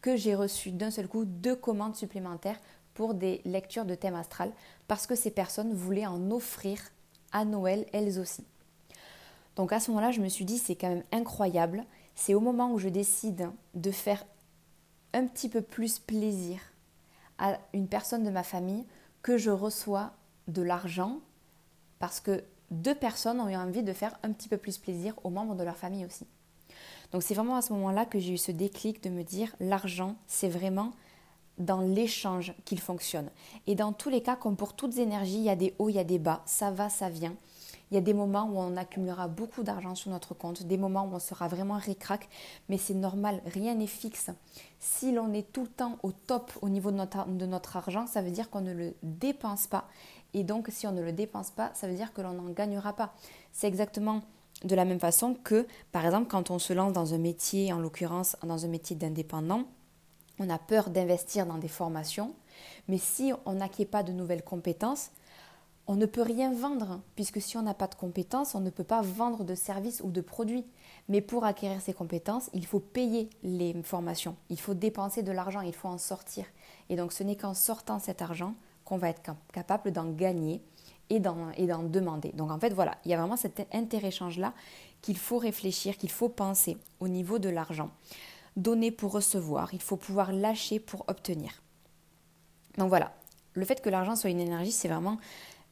que 0.00 0.16
j'ai 0.16 0.36
reçu 0.36 0.70
d'un 0.70 0.92
seul 0.92 1.08
coup 1.08 1.24
deux 1.24 1.56
commandes 1.56 1.96
supplémentaires 1.96 2.60
pour 2.94 3.12
des 3.12 3.40
lectures 3.44 3.84
de 3.84 3.96
thème 3.96 4.14
astral 4.14 4.52
parce 4.86 5.08
que 5.08 5.16
ces 5.16 5.32
personnes 5.32 5.74
voulaient 5.74 6.06
en 6.06 6.30
offrir 6.30 6.80
à 7.32 7.44
Noël 7.44 7.86
elles 7.92 8.20
aussi. 8.20 8.44
Donc 9.56 9.72
à 9.72 9.80
ce 9.80 9.90
moment-là, 9.90 10.12
je 10.12 10.20
me 10.20 10.28
suis 10.28 10.44
dit 10.44 10.56
c'est 10.56 10.76
quand 10.76 10.88
même 10.88 11.04
incroyable. 11.10 11.84
C'est 12.14 12.34
au 12.34 12.40
moment 12.40 12.72
où 12.72 12.78
je 12.78 12.88
décide 12.88 13.50
de 13.74 13.90
faire 13.90 14.24
un 15.12 15.26
petit 15.26 15.48
peu 15.48 15.60
plus 15.60 15.98
plaisir 15.98 16.60
à 17.38 17.58
une 17.74 17.88
personne 17.88 18.22
de 18.22 18.30
ma 18.30 18.44
famille 18.44 18.86
que 19.22 19.38
je 19.38 19.50
reçois 19.50 20.12
de 20.46 20.62
l'argent 20.62 21.18
parce 21.98 22.20
que 22.20 22.44
deux 22.70 22.94
personnes 22.94 23.40
ont 23.40 23.48
eu 23.48 23.56
envie 23.56 23.82
de 23.82 23.92
faire 23.92 24.18
un 24.22 24.32
petit 24.32 24.48
peu 24.48 24.56
plus 24.56 24.78
plaisir 24.78 25.14
aux 25.24 25.30
membres 25.30 25.54
de 25.54 25.64
leur 25.64 25.76
famille 25.76 26.04
aussi. 26.04 26.26
Donc 27.12 27.22
c'est 27.22 27.34
vraiment 27.34 27.56
à 27.56 27.62
ce 27.62 27.72
moment-là 27.72 28.06
que 28.06 28.18
j'ai 28.18 28.32
eu 28.34 28.38
ce 28.38 28.52
déclic 28.52 29.02
de 29.02 29.10
me 29.10 29.22
dire 29.22 29.54
l'argent, 29.58 30.16
c'est 30.26 30.48
vraiment 30.48 30.92
dans 31.58 31.80
l'échange 31.80 32.54
qu'il 32.64 32.80
fonctionne. 32.80 33.30
Et 33.66 33.74
dans 33.74 33.92
tous 33.92 34.08
les 34.08 34.22
cas, 34.22 34.36
comme 34.36 34.56
pour 34.56 34.74
toutes 34.74 34.96
énergies, 34.98 35.36
il 35.36 35.44
y 35.44 35.50
a 35.50 35.56
des 35.56 35.74
hauts, 35.78 35.88
il 35.88 35.96
y 35.96 35.98
a 35.98 36.04
des 36.04 36.18
bas, 36.18 36.42
ça 36.46 36.70
va, 36.70 36.88
ça 36.88 37.10
vient. 37.10 37.34
Il 37.90 37.96
y 37.96 37.98
a 37.98 38.00
des 38.00 38.14
moments 38.14 38.44
où 38.44 38.56
on 38.56 38.76
accumulera 38.76 39.26
beaucoup 39.26 39.64
d'argent 39.64 39.96
sur 39.96 40.12
notre 40.12 40.32
compte, 40.32 40.62
des 40.62 40.78
moments 40.78 41.04
où 41.04 41.14
on 41.14 41.18
sera 41.18 41.48
vraiment 41.48 41.76
ricrac, 41.76 42.28
mais 42.68 42.78
c'est 42.78 42.94
normal, 42.94 43.42
rien 43.46 43.74
n'est 43.74 43.88
fixe. 43.88 44.30
Si 44.78 45.10
l'on 45.10 45.32
est 45.32 45.52
tout 45.52 45.62
le 45.62 45.68
temps 45.68 45.98
au 46.04 46.12
top 46.12 46.52
au 46.62 46.68
niveau 46.68 46.92
de 46.92 46.96
notre, 46.96 47.26
de 47.26 47.46
notre 47.46 47.76
argent, 47.76 48.06
ça 48.06 48.22
veut 48.22 48.30
dire 48.30 48.48
qu'on 48.48 48.60
ne 48.60 48.72
le 48.72 48.94
dépense 49.02 49.66
pas. 49.66 49.88
Et 50.34 50.44
donc, 50.44 50.68
si 50.70 50.86
on 50.86 50.92
ne 50.92 51.02
le 51.02 51.12
dépense 51.12 51.50
pas, 51.50 51.70
ça 51.74 51.88
veut 51.88 51.94
dire 51.94 52.12
que 52.12 52.20
l'on 52.20 52.32
n'en 52.32 52.50
gagnera 52.50 52.92
pas. 52.92 53.14
C'est 53.52 53.66
exactement 53.66 54.22
de 54.64 54.74
la 54.74 54.84
même 54.84 55.00
façon 55.00 55.34
que, 55.34 55.66
par 55.92 56.04
exemple, 56.04 56.28
quand 56.28 56.50
on 56.50 56.58
se 56.58 56.72
lance 56.72 56.92
dans 56.92 57.14
un 57.14 57.18
métier, 57.18 57.72
en 57.72 57.78
l'occurrence 57.78 58.36
dans 58.42 58.64
un 58.64 58.68
métier 58.68 58.96
d'indépendant, 58.96 59.64
on 60.38 60.48
a 60.48 60.58
peur 60.58 60.90
d'investir 60.90 61.46
dans 61.46 61.58
des 61.58 61.68
formations, 61.68 62.34
mais 62.88 62.98
si 62.98 63.32
on 63.46 63.54
n'acquiert 63.54 63.88
pas 63.88 64.02
de 64.02 64.12
nouvelles 64.12 64.44
compétences, 64.44 65.10
on 65.86 65.96
ne 65.96 66.06
peut 66.06 66.22
rien 66.22 66.52
vendre, 66.52 67.00
puisque 67.16 67.40
si 67.40 67.56
on 67.56 67.62
n'a 67.62 67.74
pas 67.74 67.88
de 67.88 67.94
compétences, 67.94 68.54
on 68.54 68.60
ne 68.60 68.70
peut 68.70 68.84
pas 68.84 69.02
vendre 69.02 69.44
de 69.44 69.54
services 69.54 70.00
ou 70.04 70.10
de 70.10 70.20
produits. 70.20 70.64
Mais 71.08 71.20
pour 71.20 71.44
acquérir 71.44 71.80
ces 71.80 71.92
compétences, 71.92 72.48
il 72.54 72.64
faut 72.64 72.78
payer 72.78 73.28
les 73.42 73.74
formations, 73.82 74.36
il 74.50 74.60
faut 74.60 74.74
dépenser 74.74 75.22
de 75.22 75.32
l'argent, 75.32 75.62
il 75.62 75.74
faut 75.74 75.88
en 75.88 75.98
sortir. 75.98 76.44
Et 76.90 76.96
donc 76.96 77.12
ce 77.12 77.24
n'est 77.24 77.36
qu'en 77.36 77.54
sortant 77.54 77.98
cet 77.98 78.22
argent 78.22 78.54
qu'on 78.90 78.98
va 78.98 79.10
être 79.10 79.22
capable 79.52 79.92
d'en 79.92 80.10
gagner 80.10 80.60
et 81.10 81.20
d'en 81.20 81.82
demander. 81.84 82.32
Donc 82.32 82.50
en 82.50 82.58
fait, 82.58 82.70
voilà, 82.72 82.98
il 83.04 83.10
y 83.12 83.14
a 83.14 83.16
vraiment 83.16 83.36
cet 83.36 83.64
inter-échange-là 83.72 84.52
qu'il 85.00 85.16
faut 85.16 85.38
réfléchir, 85.38 85.96
qu'il 85.96 86.10
faut 86.10 86.28
penser 86.28 86.76
au 86.98 87.06
niveau 87.06 87.38
de 87.38 87.48
l'argent. 87.48 87.90
Donner 88.56 88.90
pour 88.90 89.12
recevoir, 89.12 89.72
il 89.74 89.80
faut 89.80 89.96
pouvoir 89.96 90.32
lâcher 90.32 90.80
pour 90.80 91.04
obtenir. 91.06 91.62
Donc 92.78 92.88
voilà, 92.88 93.12
le 93.54 93.64
fait 93.64 93.80
que 93.80 93.88
l'argent 93.88 94.16
soit 94.16 94.30
une 94.30 94.40
énergie, 94.40 94.72
c'est 94.72 94.88
vraiment 94.88 95.18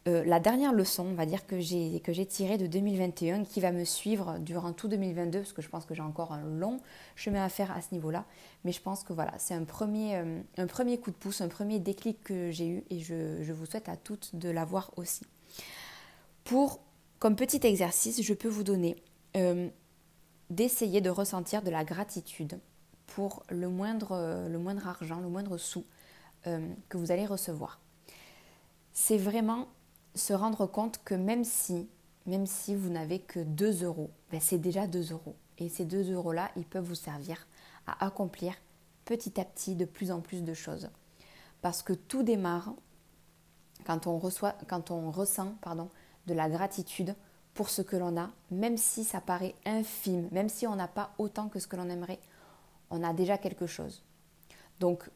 euh, 0.09 0.25
la 0.25 0.41
dernière 0.41 0.73
leçon, 0.73 1.07
on 1.07 1.15
va 1.15 1.27
dire, 1.27 1.47
que 1.47 1.61
j'ai, 1.61 2.01
tirée 2.27 2.57
de 2.57 2.67
2021, 2.67 3.45
qui 3.45 3.61
va 3.61 3.73
me 3.73 3.85
suivre 3.85 4.39
durant 4.39 4.73
tout 4.73 4.89
2022, 4.89 5.41
parce 5.41 5.53
que 5.53 5.61
je 5.61 5.69
pense 5.69 5.85
que 5.85 5.95
j'ai 5.95 6.03
encore 6.03 6.33
un 6.33 6.45
long 6.45 6.81
chemin 7.15 7.45
à 7.45 7.49
faire 7.51 7.71
à 7.73 7.83
ce 7.83 7.89
niveau-là. 7.93 8.25
Mais 8.65 8.73
je 8.73 8.81
pense 8.81 9.05
que 9.05 9.13
voilà, 9.13 9.35
c'est 9.39 9.55
un 9.55 9.65
premier, 9.65 10.17
euh, 10.17 10.41
un 10.57 10.67
premier 10.67 10.99
coup 10.99 11.11
de 11.11 11.17
pouce, 11.17 11.43
un 11.43 11.49
premier 11.49 11.79
déclic 11.79 12.23
que 12.25 12.51
j'ai 12.51 12.69
eu, 12.69 12.85
et 12.89 13.01
je, 13.01 13.53
vous 13.53 13.67
souhaite 13.67 13.89
à 13.89 13.97
toutes 13.97 14.35
de 14.35 14.49
l'avoir 14.49 14.93
aussi. 14.97 15.23
Pour, 16.45 16.81
comme 17.19 17.37
petit 17.37 17.67
exercice, 17.67 18.23
je 18.23 18.35
peux 18.35 18.49
vous 18.49 18.65
donner 18.65 18.97
euh, 19.37 19.69
d'essayer 20.49 21.03
de 21.03 21.11
ressentir 21.11 21.61
de 21.61 21.71
la 21.71 21.85
gratitude 21.85 22.59
pour 23.07 23.43
le 23.51 23.69
moindre, 23.69 24.47
le 24.49 24.59
moindre 24.59 24.87
argent, 24.89 25.21
le 25.21 25.29
moindre 25.29 25.59
sou 25.59 25.85
que 26.45 26.97
vous 26.97 27.11
allez 27.11 27.27
recevoir. 27.27 27.81
C'est 28.93 29.19
vraiment 29.19 29.69
se 30.19 30.33
rendre 30.33 30.67
compte 30.67 31.01
que 31.05 31.15
même 31.15 31.45
si, 31.45 31.89
même 32.27 32.47
si 32.47 32.75
vous 32.75 32.91
n'avez 32.91 33.21
que 33.21 33.41
2 33.41 33.85
euros, 33.85 34.11
ben 34.31 34.41
c'est 34.41 34.59
déjà 34.59 34.87
2 34.87 35.13
euros. 35.13 35.37
Et 35.59 35.69
ces 35.69 35.85
2 35.85 36.13
euros-là, 36.13 36.51
ils 36.57 36.67
peuvent 36.67 36.85
vous 36.85 36.95
servir 36.95 37.47
à 37.87 38.05
accomplir 38.05 38.55
petit 39.05 39.41
à 39.41 39.45
petit 39.45 39.75
de 39.75 39.85
plus 39.85 40.11
en 40.11 40.21
plus 40.21 40.43
de 40.43 40.55
choses. 40.55 40.91
Parce 41.63 41.83
que 41.83 41.93
tout 41.93 42.23
démarre 42.23 42.75
quand 43.85 44.07
on, 44.07 44.19
reçoit, 44.19 44.55
quand 44.69 44.91
on 44.91 45.11
ressent 45.11 45.55
pardon, 45.63 45.89
de 46.27 46.35
la 46.35 46.49
gratitude 46.49 47.15
pour 47.55 47.71
ce 47.71 47.83
que 47.83 47.97
l'on 47.97 48.17
a, 48.17 48.31
même 48.51 48.77
si 48.77 49.03
ça 49.03 49.21
paraît 49.21 49.55
infime, 49.65 50.29
même 50.31 50.49
si 50.49 50.67
on 50.67 50.77
n'a 50.77 50.89
pas 50.89 51.13
autant 51.19 51.49
que 51.49 51.59
ce 51.59 51.67
que 51.67 51.77
l'on 51.77 51.89
aimerait, 51.89 52.21
on 52.91 53.03
a 53.03 53.13
déjà 53.13 53.39
quelque 53.39 53.67
chose. 53.67 54.05
Donc, 54.79 55.11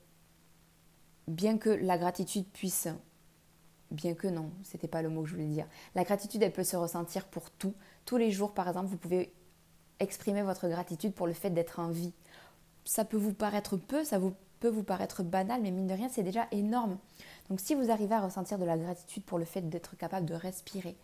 bien 1.29 1.59
que 1.59 1.71
la 1.71 1.99
gratitude 1.99 2.47
puisse 2.49 2.89
bien 3.93 4.15
que 4.15 4.29
non, 4.29 4.51
c'était 4.63 4.89
pas 4.89 5.03
le 5.03 5.09
mot 5.09 5.23
que 5.23 5.29
je 5.29 5.35
voulais 5.35 5.47
dire. 5.47 5.67
La 5.95 6.05
gratitude, 6.05 6.43
elle 6.43 6.53
peut 6.53 6.65
se 6.65 6.77
ressentir 6.77 7.27
pour 7.27 7.51
tout. 7.51 7.75
Tous 8.05 8.17
les 8.17 8.31
jours, 8.31 8.53
par 8.53 8.69
exemple, 8.69 8.89
vous 8.89 8.97
pouvez 8.97 9.33
exprimer 10.01 10.43
votre 10.43 10.69
gratitude 10.69 11.15
pour 11.15 11.27
le 11.27 11.33
fait 11.33 11.51
d'être 11.51 11.79
en 11.79 11.89
vie. 11.89 12.13
Ça 12.85 13.05
peut 13.05 13.17
vous 13.17 13.33
paraître 13.33 13.77
peu, 13.77 14.05
ça 14.05 14.19
peut 14.61 14.69
vous 14.69 14.83
paraître 14.83 15.23
banal, 15.23 15.61
mais 15.63 15.71
mine 15.71 15.87
de 15.87 15.95
rien, 15.95 16.09
c'est 16.09 16.23
déjà 16.23 16.49
énorme. 16.51 16.99
Donc 17.49 17.61
si 17.61 17.75
vous 17.75 17.91
arrivez 17.91 18.15
à 18.15 18.21
ressentir 18.21 18.59
de 18.59 18.65
la 18.65 18.77
gratitude 18.77 19.23
pour 19.25 19.39
le 19.39 19.45
fait 19.45 19.69
d'être 19.69 19.97
capable 19.97 20.27
de 20.27 20.35
respirer 20.35 20.97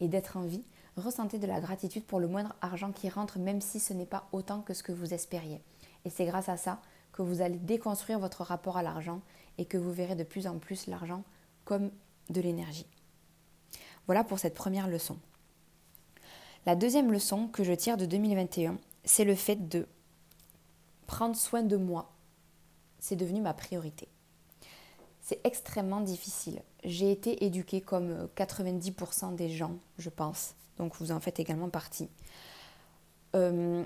et 0.00 0.08
d'être 0.08 0.36
en 0.36 0.42
vie, 0.42 0.64
ressentez 0.96 1.38
de 1.38 1.46
la 1.46 1.60
gratitude 1.60 2.04
pour 2.04 2.20
le 2.20 2.28
moindre 2.28 2.54
argent 2.60 2.92
qui 2.92 3.08
rentre, 3.08 3.38
même 3.38 3.60
si 3.60 3.80
ce 3.80 3.92
n'est 3.92 4.06
pas 4.06 4.28
autant 4.32 4.60
que 4.60 4.74
ce 4.74 4.82
que 4.82 4.92
vous 4.92 5.14
espériez. 5.14 5.60
Et 6.04 6.10
c'est 6.10 6.26
grâce 6.26 6.48
à 6.48 6.56
ça 6.56 6.80
que 7.12 7.22
vous 7.22 7.40
allez 7.40 7.58
déconstruire 7.58 8.18
votre 8.18 8.42
rapport 8.42 8.76
à 8.76 8.82
l'argent 8.82 9.20
et 9.58 9.64
que 9.64 9.78
vous 9.78 9.92
verrez 9.92 10.16
de 10.16 10.24
plus 10.24 10.46
en 10.46 10.58
plus 10.58 10.86
l'argent 10.86 11.22
comme 11.64 11.90
de 12.30 12.40
l'énergie. 12.40 12.86
Voilà 14.06 14.24
pour 14.24 14.38
cette 14.38 14.54
première 14.54 14.88
leçon. 14.88 15.16
La 16.66 16.76
deuxième 16.76 17.12
leçon 17.12 17.48
que 17.48 17.64
je 17.64 17.72
tire 17.72 17.96
de 17.96 18.06
2021, 18.06 18.78
c'est 19.04 19.24
le 19.24 19.34
fait 19.34 19.68
de 19.68 19.86
prendre 21.06 21.36
soin 21.36 21.62
de 21.62 21.76
moi. 21.76 22.10
C'est 22.98 23.16
devenu 23.16 23.40
ma 23.40 23.52
priorité. 23.54 24.08
C'est 25.20 25.40
extrêmement 25.44 26.00
difficile. 26.00 26.62
J'ai 26.84 27.10
été 27.10 27.44
éduquée 27.44 27.80
comme 27.80 28.28
90% 28.36 29.34
des 29.34 29.48
gens, 29.48 29.76
je 29.98 30.10
pense, 30.10 30.54
donc 30.76 30.96
vous 30.96 31.12
en 31.12 31.20
faites 31.20 31.40
également 31.40 31.70
partie, 31.70 32.08
euh, 33.34 33.84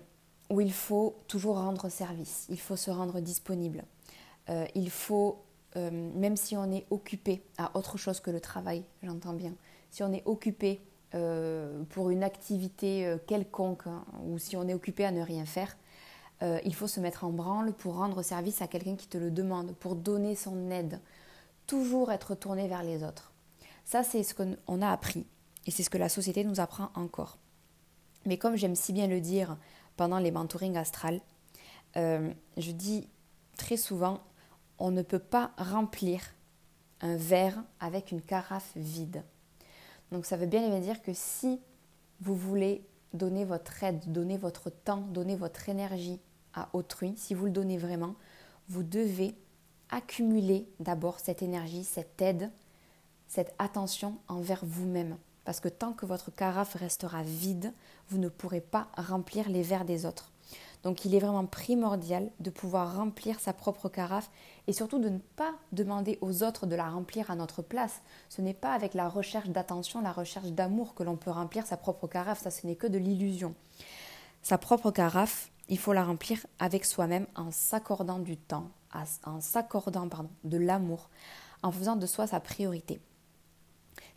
où 0.50 0.60
il 0.60 0.72
faut 0.72 1.16
toujours 1.28 1.56
rendre 1.56 1.88
service, 1.88 2.46
il 2.48 2.58
faut 2.58 2.76
se 2.76 2.90
rendre 2.90 3.20
disponible, 3.20 3.84
euh, 4.48 4.66
il 4.74 4.90
faut 4.90 5.44
euh, 5.76 5.90
même 5.90 6.36
si 6.36 6.56
on 6.56 6.70
est 6.72 6.86
occupé 6.90 7.42
à 7.58 7.76
autre 7.76 7.98
chose 7.98 8.20
que 8.20 8.30
le 8.30 8.40
travail, 8.40 8.84
j'entends 9.02 9.34
bien, 9.34 9.54
si 9.90 10.02
on 10.02 10.12
est 10.12 10.22
occupé 10.24 10.80
euh, 11.14 11.82
pour 11.90 12.10
une 12.10 12.22
activité 12.22 13.06
euh, 13.06 13.18
quelconque 13.26 13.86
hein, 13.86 14.04
ou 14.24 14.38
si 14.38 14.56
on 14.56 14.66
est 14.66 14.74
occupé 14.74 15.04
à 15.04 15.10
ne 15.10 15.22
rien 15.22 15.44
faire, 15.44 15.76
il 16.64 16.72
faut 16.72 16.86
se 16.86 17.00
mettre 17.00 17.24
en 17.24 17.30
branle 17.30 17.72
pour 17.72 17.96
rendre 17.96 18.22
service 18.22 18.62
à 18.62 18.68
quelqu'un 18.68 18.94
qui 18.94 19.08
te 19.08 19.18
le 19.18 19.32
demande, 19.32 19.74
pour 19.74 19.96
donner 19.96 20.36
son 20.36 20.70
aide. 20.70 21.00
Toujours 21.66 22.12
être 22.12 22.36
tourné 22.36 22.68
vers 22.68 22.84
les 22.84 23.02
autres. 23.02 23.32
Ça, 23.84 24.04
c'est 24.04 24.22
ce 24.22 24.34
qu'on 24.34 24.80
a 24.80 24.88
appris 24.88 25.26
et 25.66 25.72
c'est 25.72 25.82
ce 25.82 25.90
que 25.90 25.98
la 25.98 26.08
société 26.08 26.44
nous 26.44 26.60
apprend 26.60 26.90
encore. 26.94 27.38
Mais 28.24 28.38
comme 28.38 28.54
j'aime 28.54 28.76
si 28.76 28.92
bien 28.92 29.08
le 29.08 29.20
dire 29.20 29.56
pendant 29.96 30.20
les 30.20 30.30
mentorings 30.30 30.76
astrales, 30.76 31.20
je 31.96 32.70
dis 32.70 33.08
très 33.56 33.76
souvent 33.76 34.20
on 34.78 34.90
ne 34.90 35.02
peut 35.02 35.18
pas 35.18 35.52
remplir 35.58 36.20
un 37.00 37.16
verre 37.16 37.62
avec 37.80 38.12
une 38.12 38.22
carafe 38.22 38.72
vide. 38.76 39.22
Donc 40.10 40.26
ça 40.26 40.36
veut 40.36 40.46
bien 40.46 40.80
dire 40.80 41.02
que 41.02 41.12
si 41.14 41.60
vous 42.20 42.34
voulez 42.34 42.84
donner 43.12 43.44
votre 43.44 43.82
aide, 43.84 44.10
donner 44.10 44.36
votre 44.36 44.70
temps, 44.70 45.00
donner 45.00 45.36
votre 45.36 45.68
énergie 45.68 46.20
à 46.54 46.68
autrui, 46.72 47.14
si 47.16 47.34
vous 47.34 47.46
le 47.46 47.52
donnez 47.52 47.78
vraiment, 47.78 48.14
vous 48.68 48.82
devez 48.82 49.34
accumuler 49.90 50.68
d'abord 50.80 51.18
cette 51.20 51.42
énergie, 51.42 51.84
cette 51.84 52.20
aide, 52.20 52.50
cette 53.26 53.54
attention 53.58 54.18
envers 54.28 54.64
vous-même. 54.64 55.16
Parce 55.44 55.60
que 55.60 55.68
tant 55.68 55.92
que 55.92 56.04
votre 56.04 56.30
carafe 56.30 56.74
restera 56.74 57.22
vide, 57.22 57.72
vous 58.08 58.18
ne 58.18 58.28
pourrez 58.28 58.60
pas 58.60 58.88
remplir 58.96 59.48
les 59.48 59.62
verres 59.62 59.86
des 59.86 60.04
autres. 60.04 60.30
Donc 60.82 61.04
il 61.04 61.14
est 61.14 61.18
vraiment 61.18 61.46
primordial 61.46 62.30
de 62.40 62.50
pouvoir 62.50 62.96
remplir 62.96 63.40
sa 63.40 63.52
propre 63.52 63.88
carafe 63.88 64.30
et 64.66 64.72
surtout 64.72 64.98
de 64.98 65.08
ne 65.08 65.18
pas 65.18 65.54
demander 65.72 66.18
aux 66.20 66.42
autres 66.42 66.66
de 66.66 66.76
la 66.76 66.88
remplir 66.88 67.30
à 67.30 67.36
notre 67.36 67.62
place. 67.62 68.00
Ce 68.28 68.40
n'est 68.40 68.54
pas 68.54 68.72
avec 68.72 68.94
la 68.94 69.08
recherche 69.08 69.48
d'attention, 69.48 70.00
la 70.00 70.12
recherche 70.12 70.48
d'amour 70.48 70.94
que 70.94 71.02
l'on 71.02 71.16
peut 71.16 71.30
remplir 71.30 71.66
sa 71.66 71.76
propre 71.76 72.06
carafe, 72.06 72.42
ça 72.42 72.50
ce 72.50 72.66
n'est 72.66 72.76
que 72.76 72.86
de 72.86 72.98
l'illusion. 72.98 73.54
Sa 74.42 74.56
propre 74.56 74.90
carafe, 74.90 75.50
il 75.68 75.78
faut 75.78 75.92
la 75.92 76.04
remplir 76.04 76.46
avec 76.58 76.84
soi-même 76.84 77.26
en 77.34 77.50
s'accordant 77.50 78.18
du 78.18 78.36
temps, 78.36 78.70
en 79.24 79.40
s'accordant 79.40 80.08
de 80.44 80.56
l'amour, 80.56 81.10
en 81.62 81.72
faisant 81.72 81.96
de 81.96 82.06
soi 82.06 82.26
sa 82.26 82.40
priorité. 82.40 83.00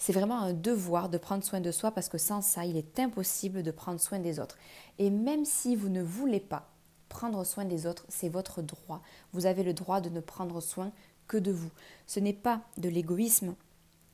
C'est 0.01 0.13
vraiment 0.13 0.39
un 0.39 0.53
devoir 0.53 1.09
de 1.09 1.19
prendre 1.19 1.43
soin 1.43 1.61
de 1.61 1.69
soi 1.69 1.91
parce 1.91 2.09
que 2.09 2.17
sans 2.17 2.41
ça, 2.41 2.65
il 2.65 2.75
est 2.75 2.99
impossible 2.99 3.61
de 3.61 3.69
prendre 3.69 3.99
soin 3.99 4.17
des 4.17 4.39
autres. 4.39 4.57
Et 4.97 5.11
même 5.11 5.45
si 5.45 5.75
vous 5.75 5.89
ne 5.89 6.01
voulez 6.01 6.39
pas 6.39 6.71
prendre 7.07 7.43
soin 7.43 7.65
des 7.65 7.85
autres, 7.85 8.07
c'est 8.09 8.27
votre 8.27 8.63
droit. 8.63 9.03
Vous 9.31 9.45
avez 9.45 9.61
le 9.61 9.75
droit 9.75 10.01
de 10.01 10.09
ne 10.09 10.19
prendre 10.19 10.59
soin 10.59 10.91
que 11.27 11.37
de 11.37 11.51
vous. 11.51 11.69
Ce 12.07 12.19
n'est 12.19 12.33
pas 12.33 12.61
de 12.77 12.89
l'égoïsme. 12.89 13.53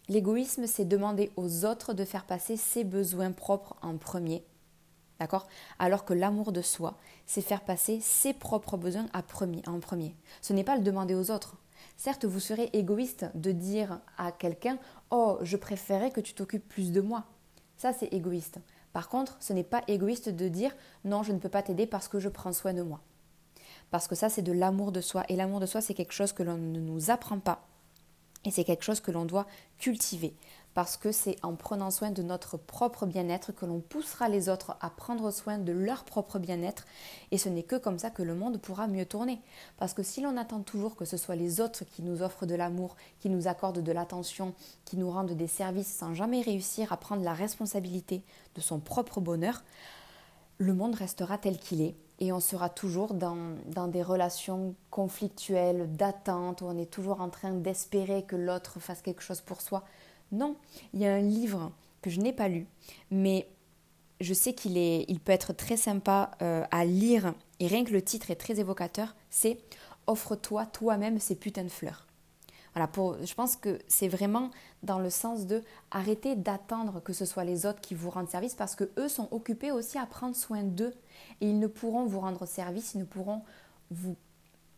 L'égoïsme, 0.10 0.68
c'est 0.68 0.84
demander 0.84 1.32
aux 1.38 1.64
autres 1.64 1.94
de 1.94 2.04
faire 2.04 2.26
passer 2.26 2.58
ses 2.58 2.84
besoins 2.84 3.32
propres 3.32 3.78
en 3.82 3.96
premier. 3.96 4.44
D'accord? 5.22 5.48
Alors 5.80 6.04
que 6.04 6.14
l'amour 6.14 6.52
de 6.52 6.62
soi, 6.62 6.98
c'est 7.26 7.40
faire 7.40 7.64
passer 7.64 8.02
ses 8.02 8.34
propres 8.34 8.76
besoins 8.76 9.08
en 9.14 9.80
premier. 9.80 10.16
Ce 10.42 10.52
n'est 10.52 10.66
pas 10.66 10.76
le 10.76 10.84
demander 10.84 11.16
aux 11.16 11.32
autres. 11.32 11.56
Certes, 11.96 12.26
vous 12.26 12.40
serez 12.40 12.70
égoïste 12.74 13.26
de 13.34 13.52
dire 13.52 14.00
à 14.18 14.32
quelqu'un 14.32 14.78
Oh, 15.10 15.38
je 15.42 15.58
préférais 15.58 16.12
que 16.12 16.22
tu 16.22 16.34
t'occupes 16.34 16.68
plus 16.68 16.92
de 16.92 17.02
moi. 17.02 17.26
Ça, 17.78 17.94
c'est 17.94 18.14
égoïste. 18.14 18.60
Par 18.94 19.10
contre, 19.10 19.38
ce 19.40 19.54
n'est 19.54 19.64
pas 19.64 19.84
égoïste 19.88 20.30
de 20.30 20.48
dire 20.48 20.76
Non, 21.06 21.24
je 21.24 21.32
ne 21.32 21.40
peux 21.40 21.50
pas 21.50 21.62
t'aider 21.62 21.86
parce 21.86 22.08
que 22.08 22.20
je 22.20 22.30
prends 22.30 22.54
soin 22.54 22.74
de 22.74 22.82
moi. 22.82 23.02
Parce 23.92 24.08
que 24.08 24.16
ça, 24.16 24.30
c'est 24.30 24.42
de 24.42 24.52
l'amour 24.52 24.92
de 24.92 25.02
soi. 25.02 25.24
Et 25.30 25.36
l'amour 25.36 25.60
de 25.60 25.66
soi, 25.66 25.82
c'est 25.82 25.94
quelque 25.94 26.14
chose 26.14 26.34
que 26.34 26.44
l'on 26.44 26.58
ne 26.58 26.80
nous 26.80 27.10
apprend 27.10 27.40
pas. 27.40 27.66
Et 28.44 28.52
c'est 28.52 28.64
quelque 28.64 28.84
chose 28.84 29.00
que 29.00 29.12
l'on 29.12 29.26
doit 29.26 29.48
cultiver 29.78 30.34
parce 30.78 30.96
que 30.96 31.12
c'est 31.12 31.38
en 31.42 31.56
prenant 31.56 31.90
soin 31.90 32.12
de 32.12 32.22
notre 32.22 32.56
propre 32.56 33.08
bien-être 33.08 33.52
que 33.52 33.66
l'on 33.66 33.80
poussera 33.80 34.30
les 34.30 34.48
autres 34.48 34.78
à 34.80 34.92
prendre 34.92 35.32
soin 35.32 35.58
de 35.58 35.72
leur 35.72 36.04
propre 36.04 36.38
bien-être 36.38 36.86
et 37.32 37.40
ce 37.40 37.50
n'est 37.50 37.64
que 37.64 37.78
comme 37.78 37.98
ça 37.98 38.12
que 38.12 38.22
le 38.22 38.36
monde 38.36 38.60
pourra 38.60 38.86
mieux 38.86 39.08
tourner. 39.08 39.42
Parce 39.78 39.96
que 39.96 40.04
si 40.04 40.22
l'on 40.22 40.38
attend 40.38 40.62
toujours 40.62 40.96
que 40.96 41.04
ce 41.04 41.18
soit 41.18 41.36
les 41.36 41.62
autres 41.62 41.84
qui 41.84 42.04
nous 42.04 42.22
offrent 42.22 42.46
de 42.46 42.54
l'amour, 42.54 42.96
qui 43.20 43.32
nous 43.32 43.48
accordent 43.48 43.82
de 43.82 43.92
l'attention, 43.92 44.54
qui 44.86 44.98
nous 44.98 45.10
rendent 45.10 45.32
des 45.32 45.48
services 45.48 45.92
sans 45.92 46.14
jamais 46.14 46.42
réussir 46.42 46.94
à 46.94 46.98
prendre 46.98 47.24
la 47.24 47.34
responsabilité 47.34 48.22
de 48.54 48.62
son 48.62 48.80
propre 48.80 49.20
bonheur, 49.20 49.64
le 50.60 50.76
monde 50.76 50.94
restera 50.94 51.40
tel 51.40 51.58
qu'il 51.58 51.82
est 51.82 51.96
et 52.20 52.32
on 52.32 52.40
sera 52.40 52.70
toujours 52.70 53.16
dans, 53.16 53.56
dans 53.66 53.88
des 53.88 54.04
relations 54.04 54.76
conflictuelles, 54.92 55.96
d'attente, 55.96 56.62
où 56.62 56.66
on 56.66 56.78
est 56.78 56.92
toujours 56.92 57.22
en 57.22 57.30
train 57.30 57.54
d'espérer 57.54 58.26
que 58.26 58.36
l'autre 58.36 58.80
fasse 58.80 59.02
quelque 59.02 59.24
chose 59.24 59.42
pour 59.42 59.62
soi. 59.62 59.84
Non, 60.32 60.56
il 60.94 61.00
y 61.00 61.06
a 61.06 61.14
un 61.14 61.22
livre 61.22 61.72
que 62.02 62.10
je 62.10 62.20
n'ai 62.20 62.34
pas 62.34 62.48
lu, 62.48 62.68
mais 63.12 63.48
je 64.20 64.34
sais 64.34 64.54
qu'il 64.54 64.78
est, 64.78 65.08
peut 65.24 65.32
être 65.32 65.54
très 65.54 65.78
sympa 65.78 66.32
euh, 66.42 66.66
à 66.72 66.86
lire, 66.86 67.34
et 67.60 67.68
rien 67.68 67.84
que 67.84 67.94
le 67.94 68.02
titre 68.02 68.32
est 68.32 68.36
très 68.36 68.60
évocateur, 68.60 69.16
c'est 69.30 69.60
Offre-toi 70.10 70.66
toi-même 70.68 71.20
ces 71.20 71.36
putains 71.36 71.66
de 71.66 71.70
fleurs. 71.70 72.08
Voilà, 72.74 72.88
pour, 72.88 73.18
je 73.26 73.34
pense 73.34 73.58
que 73.58 73.80
c'est 73.90 74.08
vraiment 74.08 74.52
dans 74.84 75.00
le 75.00 75.10
sens 75.10 75.48
de 75.48 75.64
arrêter 75.92 76.36
d'attendre 76.36 77.02
que 77.02 77.12
ce 77.12 77.26
soit 77.26 77.44
les 77.44 77.66
autres 77.66 77.82
qui 77.82 77.94
vous 77.94 78.10
rendent 78.10 78.30
service 78.30 78.56
parce 78.56 78.76
que 78.76 78.90
eux 78.98 79.10
sont 79.10 79.28
occupés 79.32 79.72
aussi 79.72 79.98
à 79.98 80.06
prendre 80.06 80.36
soin 80.36 80.64
d'eux 80.64 80.94
et 81.42 81.50
ils 81.50 81.60
ne 81.60 81.68
pourront 81.68 82.06
vous 82.06 82.22
rendre 82.22 82.46
service, 82.46 82.94
ils 82.94 83.00
ne 83.00 83.04
pourront 83.04 83.42
vous 83.90 84.16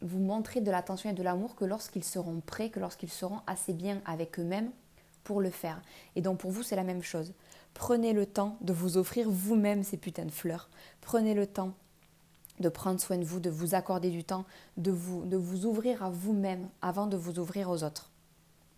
montrer 0.02 0.62
de 0.62 0.72
l'attention 0.72 1.10
et 1.12 1.14
de 1.14 1.22
l'amour 1.22 1.56
que 1.56 1.66
lorsqu'ils 1.66 2.04
seront 2.04 2.40
prêts, 2.40 2.70
que 2.70 2.80
lorsqu'ils 2.80 3.12
seront 3.12 3.42
assez 3.46 3.74
bien 3.74 4.02
avec 4.06 4.40
eux-mêmes 4.40 4.72
pour 5.24 5.42
le 5.42 5.50
faire. 5.50 5.82
Et 6.16 6.22
donc 6.22 6.40
pour 6.40 6.52
vous, 6.52 6.64
c'est 6.64 6.76
la 6.76 6.84
même 6.84 7.04
chose. 7.04 7.34
Prenez 7.74 8.14
le 8.14 8.26
temps 8.26 8.58
de 8.62 8.74
vous 8.74 8.98
offrir 8.98 9.30
vous-même 9.30 9.84
ces 9.84 9.98
putains 9.98 10.26
de 10.26 10.32
fleurs. 10.32 10.70
Prenez 11.02 11.34
le 11.34 11.48
temps 11.48 11.74
de 12.60 12.70
prendre 12.70 13.00
soin 13.00 13.18
de 13.18 13.24
vous, 13.24 13.40
de 13.40 13.50
vous 13.50 13.74
accorder 13.74 14.10
du 14.10 14.24
temps, 14.24 14.46
de 14.78 14.92
vous, 14.92 15.66
ouvrir 15.66 16.04
à 16.04 16.10
vous-même 16.10 16.68
avant 16.82 17.08
de 17.08 17.16
vous 17.16 17.40
ouvrir 17.40 17.70
aux 17.70 17.84
autres. 17.84 18.12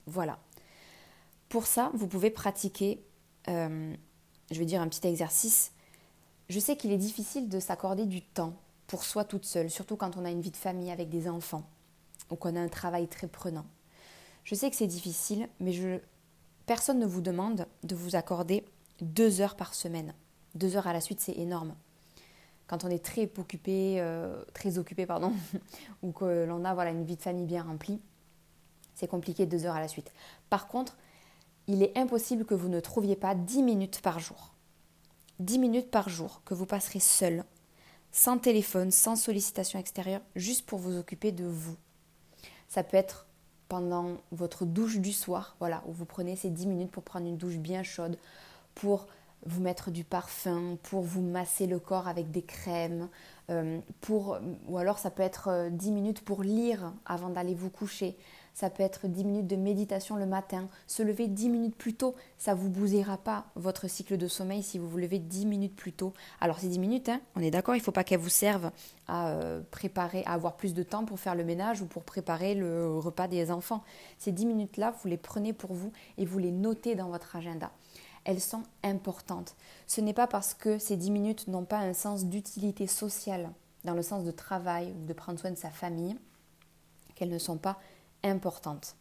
Voilà. 0.06 0.40
Pour 1.50 1.66
ça, 1.66 1.92
vous 1.94 2.08
pouvez 2.08 2.30
pratiquer, 2.30 3.04
euh, 3.48 3.94
je 4.52 4.60
vais 4.60 4.66
dire 4.66 4.82
un 4.82 4.88
petit 4.88 5.08
exercice. 5.08 5.72
Je 6.50 6.60
sais 6.60 6.76
qu'il 6.76 6.92
est 6.92 6.98
difficile 6.98 7.50
de 7.50 7.60
s'accorder 7.60 8.06
du 8.06 8.22
temps 8.22 8.54
pour 8.88 9.04
soi 9.04 9.24
toute 9.24 9.46
seule, 9.46 9.70
surtout 9.70 9.96
quand 9.96 10.18
on 10.18 10.26
a 10.26 10.30
une 10.30 10.42
vie 10.42 10.52
de 10.52 10.58
famille 10.58 10.92
avec 10.92 11.10
des 11.10 11.28
enfants 11.28 11.64
ou 12.30 12.36
qu'on 12.36 12.56
a 12.56 12.60
un 12.60 12.68
travail 12.68 13.08
très 13.08 13.28
prenant. 13.28 13.66
Je 14.44 14.56
sais 14.56 14.70
que 14.70 14.76
c'est 14.76 14.88
difficile, 14.88 15.48
mais 15.60 15.72
je, 15.72 16.00
Personne 16.66 17.00
ne 17.00 17.06
vous 17.06 17.22
demande 17.22 17.66
de 17.84 17.96
vous 17.96 18.16
accorder 18.16 18.66
deux 19.02 19.42
heures 19.42 19.56
par 19.56 19.74
semaine. 19.74 20.14
Deux 20.56 20.76
heures 20.76 20.88
à 20.88 20.94
la 20.94 21.02
suite, 21.02 21.20
c'est 21.20 21.38
énorme. 21.38 21.76
Quand 22.68 22.86
on 22.86 22.90
est 22.90 23.04
très 23.04 23.30
occupé, 23.38 23.96
euh, 24.00 24.44
très 24.54 24.78
occupé 24.78 25.06
pardon, 25.06 25.34
ou 26.04 26.12
que 26.12 26.46
l'on 26.46 26.64
a 26.64 26.74
voilà, 26.74 26.92
une 26.92 27.04
vie 27.04 27.18
de 27.18 27.22
famille 27.22 27.46
bien 27.46 27.64
remplie, 27.64 28.00
c'est 28.96 29.08
compliqué 29.08 29.46
deux 29.46 29.66
heures 29.66 29.76
à 29.76 29.82
la 29.82 29.88
suite. 29.88 30.12
Par 30.50 30.68
contre, 30.68 30.98
il 31.68 31.84
est 31.84 31.98
impossible 31.98 32.46
que 32.46 32.54
vous 32.54 32.70
ne 32.70 32.80
trouviez 32.80 33.16
pas 33.16 33.36
dix 33.36 33.64
minutes 33.64 34.02
par 34.02 34.20
jour. 34.20 34.54
Dix 35.40 35.60
minutes 35.60 35.90
par 35.90 36.10
jour 36.10 36.42
que 36.46 36.54
vous 36.54 36.66
passerez 36.66 37.00
seul, 37.00 37.44
sans 38.12 38.38
téléphone, 38.38 38.92
sans 38.92 39.16
sollicitation 39.16 39.80
extérieure, 39.80 40.22
juste 40.36 40.66
pour 40.66 40.80
vous 40.80 40.98
occuper 40.98 41.32
de 41.32 41.46
vous. 41.46 41.76
Ça 42.68 42.84
peut 42.84 42.98
être 42.98 43.28
pendant 43.72 44.18
votre 44.34 44.66
douche 44.66 44.98
du 44.98 45.14
soir, 45.14 45.56
voilà, 45.60 45.82
où 45.88 45.94
vous 45.94 46.04
prenez 46.04 46.36
ces 46.36 46.50
10 46.50 46.68
minutes 46.68 46.92
pour 46.92 47.04
prendre 47.04 47.26
une 47.26 47.38
douche 47.38 47.56
bien 47.56 47.84
chaude, 47.84 48.18
pour 48.76 49.08
vous 49.46 49.62
mettre 49.62 49.92
du 49.92 50.04
parfum, 50.04 50.76
pour 50.84 51.04
vous 51.04 51.22
masser 51.22 51.68
le 51.68 51.80
corps 51.80 52.10
avec 52.10 52.32
des 52.32 52.42
crèmes, 52.42 53.08
euh, 53.50 53.80
pour, 54.02 54.38
ou 54.68 54.78
alors 54.78 55.00
ça 55.00 55.10
peut 55.10 55.24
être 55.24 55.70
10 55.72 55.88
euh, 55.88 55.94
minutes 55.94 56.20
pour 56.20 56.44
lire 56.44 56.92
avant 57.06 57.30
d'aller 57.30 57.56
vous 57.56 57.70
coucher, 57.70 58.18
ça 58.54 58.70
peut 58.70 58.84
être 58.84 59.08
10 59.08 59.24
minutes 59.24 59.48
de 59.48 59.56
méditation 59.56 60.16
le 60.16 60.26
matin. 60.26 60.68
Se 60.88 61.04
lever 61.04 61.28
10 61.28 61.50
minutes 61.50 61.76
plus 61.76 61.94
tôt, 61.94 62.16
ça 62.38 62.54
ne 62.54 62.60
vous 62.60 62.70
bousillera 62.70 63.18
pas 63.18 63.46
votre 63.56 63.88
cycle 63.88 64.18
de 64.18 64.28
sommeil 64.28 64.64
si 64.64 64.78
vous 64.78 64.88
vous 64.88 64.98
levez 64.98 65.20
10 65.20 65.46
minutes 65.46 65.76
plus 65.76 65.94
tôt. 65.94 66.14
Alors 66.40 66.60
ces 66.60 66.68
10 66.68 66.80
minutes, 66.80 67.10
hein, 67.10 67.22
on 67.36 67.42
est 67.42 67.52
d'accord, 67.52 67.76
il 67.76 67.80
ne 67.80 67.84
faut 67.84 67.92
pas 67.92 68.04
qu'elles 68.04 68.20
vous 68.20 68.30
servent 68.30 68.72
à 69.08 69.30
euh, 69.30 69.62
préparer, 69.72 70.24
à 70.26 70.34
avoir 70.34 70.56
plus 70.58 70.74
de 70.74 70.84
temps 70.84 71.06
pour 71.06 71.20
faire 71.20 71.36
le 71.36 71.44
ménage 71.44 71.82
ou 71.82 71.86
pour 71.86 72.04
préparer 72.04 72.56
le 72.56 72.98
repas 72.98 73.28
des 73.28 73.52
enfants. 73.52 73.84
Ces 74.18 74.32
10 74.32 74.46
minutes-là, 74.46 74.94
vous 75.02 75.08
les 75.08 75.18
prenez 75.18 75.54
pour 75.54 75.74
vous 75.74 75.92
et 76.18 76.26
vous 76.26 76.40
les 76.40 76.52
notez 76.52 76.96
dans 76.96 77.10
votre 77.10 77.36
agenda 77.36 77.72
elles 78.24 78.40
sont 78.40 78.64
importantes. 78.84 79.56
Ce 79.88 80.02
n'est 80.02 80.14
pas 80.14 80.28
parce 80.28 80.54
que 80.54 80.78
ces 80.78 80.96
10 80.96 81.12
minutes 81.12 81.48
n'ont 81.48 81.66
pas 81.66 81.80
un 81.80 81.94
sens 81.94 82.26
d'utilité 82.26 82.88
sociale, 82.88 83.50
dans 83.84 83.96
le 83.96 84.04
sens 84.04 84.24
de 84.24 84.32
travail 84.32 84.94
ou 84.96 85.06
de 85.06 85.14
prendre 85.14 85.40
soin 85.40 85.52
de 85.52 85.58
sa 85.58 85.72
famille, 85.72 86.16
qu'elles 87.16 87.30
ne 87.30 87.40
sont 87.40 87.58
pas 87.58 87.80
importante. 88.24 88.96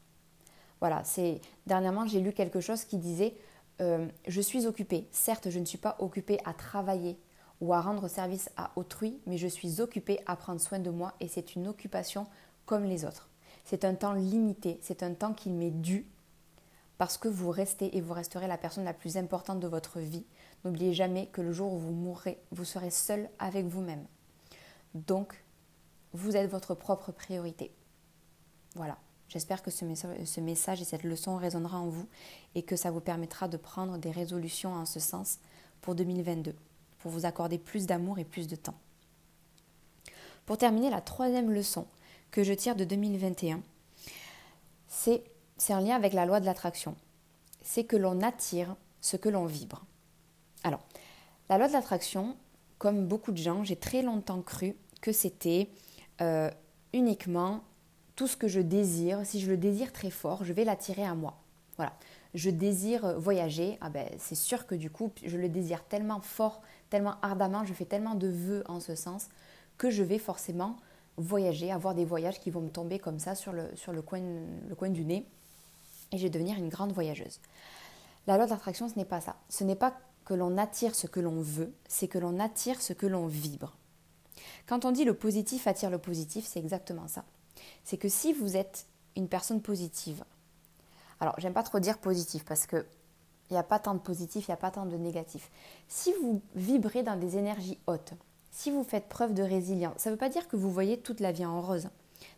Voilà, 0.80 1.04
c'est 1.04 1.40
dernièrement 1.66 2.06
j'ai 2.06 2.20
lu 2.20 2.32
quelque 2.32 2.60
chose 2.60 2.84
qui 2.84 2.96
disait 2.96 3.34
euh, 3.80 4.08
je 4.26 4.40
suis 4.40 4.66
occupée. 4.66 5.08
Certes, 5.10 5.50
je 5.50 5.58
ne 5.58 5.64
suis 5.64 5.78
pas 5.78 5.96
occupée 5.98 6.38
à 6.44 6.52
travailler 6.52 7.18
ou 7.60 7.74
à 7.74 7.80
rendre 7.80 8.08
service 8.08 8.50
à 8.56 8.72
autrui, 8.76 9.20
mais 9.26 9.38
je 9.38 9.46
suis 9.46 9.80
occupée 9.80 10.20
à 10.26 10.36
prendre 10.36 10.60
soin 10.60 10.78
de 10.78 10.90
moi 10.90 11.14
et 11.20 11.28
c'est 11.28 11.54
une 11.54 11.68
occupation 11.68 12.26
comme 12.66 12.84
les 12.84 13.04
autres. 13.04 13.28
C'est 13.64 13.84
un 13.84 13.94
temps 13.94 14.14
limité, 14.14 14.78
c'est 14.82 15.02
un 15.02 15.14
temps 15.14 15.34
qui 15.34 15.50
m'est 15.50 15.70
dû 15.70 16.06
parce 16.98 17.16
que 17.16 17.28
vous 17.28 17.50
restez 17.50 17.96
et 17.96 18.00
vous 18.00 18.12
resterez 18.12 18.46
la 18.46 18.58
personne 18.58 18.84
la 18.84 18.92
plus 18.92 19.16
importante 19.16 19.60
de 19.60 19.66
votre 19.66 20.00
vie. 20.00 20.24
N'oubliez 20.64 20.92
jamais 20.92 21.26
que 21.28 21.40
le 21.40 21.52
jour 21.52 21.72
où 21.72 21.78
vous 21.78 21.92
mourrez, 21.92 22.38
vous 22.50 22.64
serez 22.64 22.90
seul 22.90 23.30
avec 23.38 23.66
vous-même. 23.66 24.06
Donc, 24.94 25.42
vous 26.12 26.36
êtes 26.36 26.50
votre 26.50 26.74
propre 26.74 27.12
priorité. 27.12 27.72
Voilà. 28.74 28.98
J'espère 29.30 29.62
que 29.62 29.70
ce 29.70 30.40
message 30.40 30.82
et 30.82 30.84
cette 30.84 31.04
leçon 31.04 31.36
résonnera 31.36 31.78
en 31.78 31.86
vous 31.86 32.06
et 32.56 32.62
que 32.62 32.74
ça 32.74 32.90
vous 32.90 33.00
permettra 33.00 33.46
de 33.46 33.56
prendre 33.56 33.96
des 33.96 34.10
résolutions 34.10 34.72
en 34.72 34.84
ce 34.84 34.98
sens 34.98 35.38
pour 35.82 35.94
2022, 35.94 36.52
pour 36.98 37.12
vous 37.12 37.26
accorder 37.26 37.56
plus 37.56 37.86
d'amour 37.86 38.18
et 38.18 38.24
plus 38.24 38.48
de 38.48 38.56
temps. 38.56 38.74
Pour 40.46 40.58
terminer, 40.58 40.90
la 40.90 41.00
troisième 41.00 41.52
leçon 41.52 41.86
que 42.32 42.42
je 42.42 42.52
tire 42.52 42.74
de 42.74 42.82
2021, 42.82 43.62
c'est 44.88 45.22
un 45.68 45.80
lien 45.80 45.94
avec 45.94 46.12
la 46.12 46.26
loi 46.26 46.40
de 46.40 46.46
l'attraction. 46.46 46.96
C'est 47.62 47.84
que 47.84 47.96
l'on 47.96 48.22
attire 48.22 48.74
ce 49.00 49.16
que 49.16 49.28
l'on 49.28 49.46
vibre. 49.46 49.84
Alors, 50.64 50.80
la 51.48 51.56
loi 51.56 51.68
de 51.68 51.72
l'attraction, 51.72 52.36
comme 52.78 53.06
beaucoup 53.06 53.30
de 53.30 53.36
gens, 53.36 53.62
j'ai 53.62 53.76
très 53.76 54.02
longtemps 54.02 54.42
cru 54.42 54.74
que 55.00 55.12
c'était 55.12 55.70
euh, 56.20 56.50
uniquement 56.92 57.62
tout 58.20 58.26
ce 58.26 58.36
que 58.36 58.48
je 58.48 58.60
désire, 58.60 59.24
si 59.24 59.40
je 59.40 59.50
le 59.50 59.56
désire 59.56 59.94
très 59.94 60.10
fort, 60.10 60.44
je 60.44 60.52
vais 60.52 60.64
l'attirer 60.64 61.06
à 61.06 61.14
moi. 61.14 61.38
Voilà. 61.76 61.94
Je 62.34 62.50
désire 62.50 63.18
voyager, 63.18 63.78
ah 63.80 63.88
ben, 63.88 64.06
c'est 64.18 64.34
sûr 64.34 64.66
que 64.66 64.74
du 64.74 64.90
coup, 64.90 65.10
je 65.24 65.38
le 65.38 65.48
désire 65.48 65.82
tellement 65.84 66.20
fort, 66.20 66.60
tellement 66.90 67.14
ardemment, 67.22 67.64
je 67.64 67.72
fais 67.72 67.86
tellement 67.86 68.14
de 68.14 68.28
vœux 68.28 68.62
en 68.68 68.78
ce 68.78 68.94
sens, 68.94 69.30
que 69.78 69.88
je 69.88 70.02
vais 70.02 70.18
forcément 70.18 70.76
voyager, 71.16 71.72
avoir 71.72 71.94
des 71.94 72.04
voyages 72.04 72.40
qui 72.40 72.50
vont 72.50 72.60
me 72.60 72.68
tomber 72.68 72.98
comme 72.98 73.18
ça 73.18 73.34
sur 73.34 73.54
le, 73.54 74.02
coin, 74.02 74.20
le 74.68 74.74
coin 74.74 74.90
du 74.90 75.06
nez, 75.06 75.24
et 76.12 76.18
je 76.18 76.24
vais 76.24 76.28
devenir 76.28 76.58
une 76.58 76.68
grande 76.68 76.92
voyageuse. 76.92 77.40
La 78.26 78.36
loi 78.36 78.44
d'attraction, 78.44 78.86
ce 78.90 78.96
n'est 78.96 79.06
pas 79.06 79.22
ça. 79.22 79.36
Ce 79.48 79.64
n'est 79.64 79.76
pas 79.76 79.94
que 80.26 80.34
l'on 80.34 80.58
attire 80.58 80.94
ce 80.94 81.06
que 81.06 81.20
l'on 81.20 81.40
veut, 81.40 81.72
c'est 81.88 82.06
que 82.06 82.18
l'on 82.18 82.38
attire 82.38 82.82
ce 82.82 82.92
que 82.92 83.06
l'on 83.06 83.28
vibre. 83.28 83.78
Quand 84.66 84.84
on 84.84 84.90
dit 84.90 85.06
le 85.06 85.14
positif 85.14 85.66
attire 85.66 85.88
le 85.88 85.96
positif, 85.96 86.44
c'est 86.44 86.58
exactement 86.58 87.08
ça. 87.08 87.24
C'est 87.84 87.96
que 87.96 88.08
si 88.08 88.32
vous 88.32 88.56
êtes 88.56 88.86
une 89.16 89.28
personne 89.28 89.60
positive, 89.60 90.24
alors 91.20 91.34
j'aime 91.38 91.52
pas 91.52 91.62
trop 91.62 91.80
dire 91.80 91.98
positif 91.98 92.44
parce 92.44 92.66
que 92.66 92.86
il 93.50 93.54
n'y 93.54 93.58
a 93.58 93.64
pas 93.64 93.80
tant 93.80 93.94
de 93.94 93.98
positif, 93.98 94.46
il 94.46 94.50
n'y 94.50 94.54
a 94.54 94.58
pas 94.58 94.70
tant 94.70 94.86
de 94.86 94.96
négatif. 94.96 95.50
Si 95.88 96.12
vous 96.20 96.40
vibrez 96.54 97.02
dans 97.02 97.16
des 97.16 97.36
énergies 97.36 97.78
hautes, 97.88 98.12
si 98.52 98.70
vous 98.70 98.84
faites 98.84 99.08
preuve 99.08 99.34
de 99.34 99.42
résilience, 99.42 99.94
ça 99.98 100.10
ne 100.10 100.14
veut 100.14 100.18
pas 100.18 100.28
dire 100.28 100.46
que 100.46 100.56
vous 100.56 100.70
voyez 100.70 100.98
toute 100.98 101.18
la 101.18 101.32
vie 101.32 101.44
en 101.44 101.60
rose. 101.60 101.88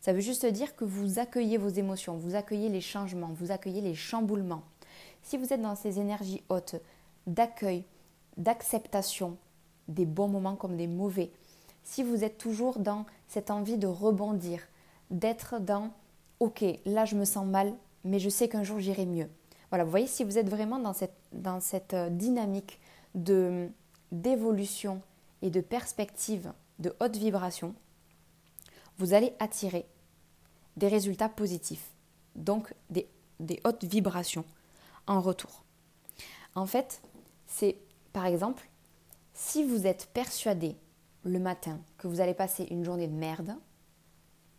Ça 0.01 0.13
veut 0.13 0.21
juste 0.21 0.47
dire 0.47 0.75
que 0.75 0.85
vous 0.85 1.19
accueillez 1.19 1.59
vos 1.59 1.69
émotions, 1.69 2.17
vous 2.17 2.35
accueillez 2.35 2.71
les 2.71 2.81
changements, 2.81 3.33
vous 3.35 3.51
accueillez 3.51 3.83
les 3.83 3.95
chamboulements. 3.95 4.63
Si 5.23 5.37
vous 5.37 5.53
êtes 5.53 5.61
dans 5.61 5.77
ces 5.77 5.99
énergies 6.01 6.43
hautes 6.49 6.77
d'accueil, 7.27 7.85
d'acceptation, 8.39 9.37
des 9.89 10.07
bons 10.07 10.29
moments 10.29 10.57
comme 10.57 10.77
des 10.77 10.87
mauvais, 10.87 11.31
si 11.85 12.03
vous 12.03 12.25
êtes 12.25 12.39
toujours 12.39 12.79
dans 12.79 13.05
cette 13.29 13.51
envie 13.51 13.77
de 13.77 13.87
rebondir, 13.87 14.61
d'être 15.13 15.61
dans 15.61 15.93
OK, 16.41 16.65
là 16.85 17.05
je 17.05 17.15
me 17.15 17.25
sens 17.25 17.47
mal, 17.47 17.73
mais 18.05 18.19
je 18.19 18.29
sais 18.29 18.49
qu'un 18.49 18.65
jour 18.65 18.81
j'irai 18.81 19.07
mieux. 19.07 19.29
Voilà, 19.71 19.85
vous 19.85 19.91
voyez, 19.91 20.09
si 20.09 20.25
vous 20.25 20.39
êtes 20.39 20.51
vraiment 20.51 20.79
dans 20.79 20.93
cette, 21.61 21.95
euh, 21.95 22.11
dynamique 22.11 22.81
de, 23.15 23.69
d'évolution 24.11 25.01
et 25.41 25.51
de 25.51 25.61
perspective 25.61 26.53
de 26.79 26.95
haute 27.01 27.17
vibration, 27.17 27.75
vous 28.99 29.15
allez 29.15 29.33
attirer 29.39 29.87
des 30.77 30.89
résultats 30.89 31.29
positifs, 31.29 31.91
donc 32.35 32.75
des, 32.91 33.09
des 33.41 33.61
hautes 33.65 33.85
vibrations 33.85 34.45
en 35.07 35.21
retour. 35.21 35.65
En 36.55 36.67
fait, 36.67 37.01
c'est 37.47 37.77
par 38.13 38.27
exemple, 38.27 38.69
si 39.33 39.65
vous 39.65 39.87
êtes 39.87 40.11
persuadé 40.13 40.77
le 41.25 41.39
matin 41.39 41.81
que 41.99 42.09
vous 42.09 42.21
allez 42.21 42.35
passer 42.35 42.67
une 42.71 42.85
journée 42.85 43.09
de 43.09 43.15
merde, 43.15 43.55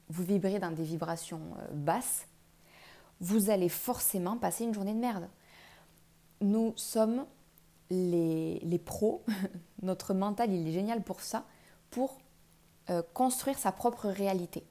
vous 0.09 0.23
vibrez 0.23 0.59
dans 0.59 0.71
des 0.71 0.83
vibrations 0.83 1.41
euh, 1.59 1.73
basses, 1.73 2.27
vous 3.19 3.49
allez 3.49 3.69
forcément 3.69 4.37
passer 4.37 4.63
une 4.63 4.73
journée 4.73 4.93
de 4.93 4.99
merde. 4.99 5.29
Nous 6.41 6.73
sommes 6.75 7.25
les, 7.89 8.59
les 8.59 8.79
pros, 8.79 9.23
notre 9.81 10.13
mental 10.13 10.51
il 10.51 10.67
est 10.67 10.71
génial 10.71 11.01
pour 11.03 11.21
ça, 11.21 11.45
pour 11.89 12.19
euh, 12.89 13.01
construire 13.13 13.57
sa 13.57 13.71
propre 13.71 14.09
réalité. 14.09 14.63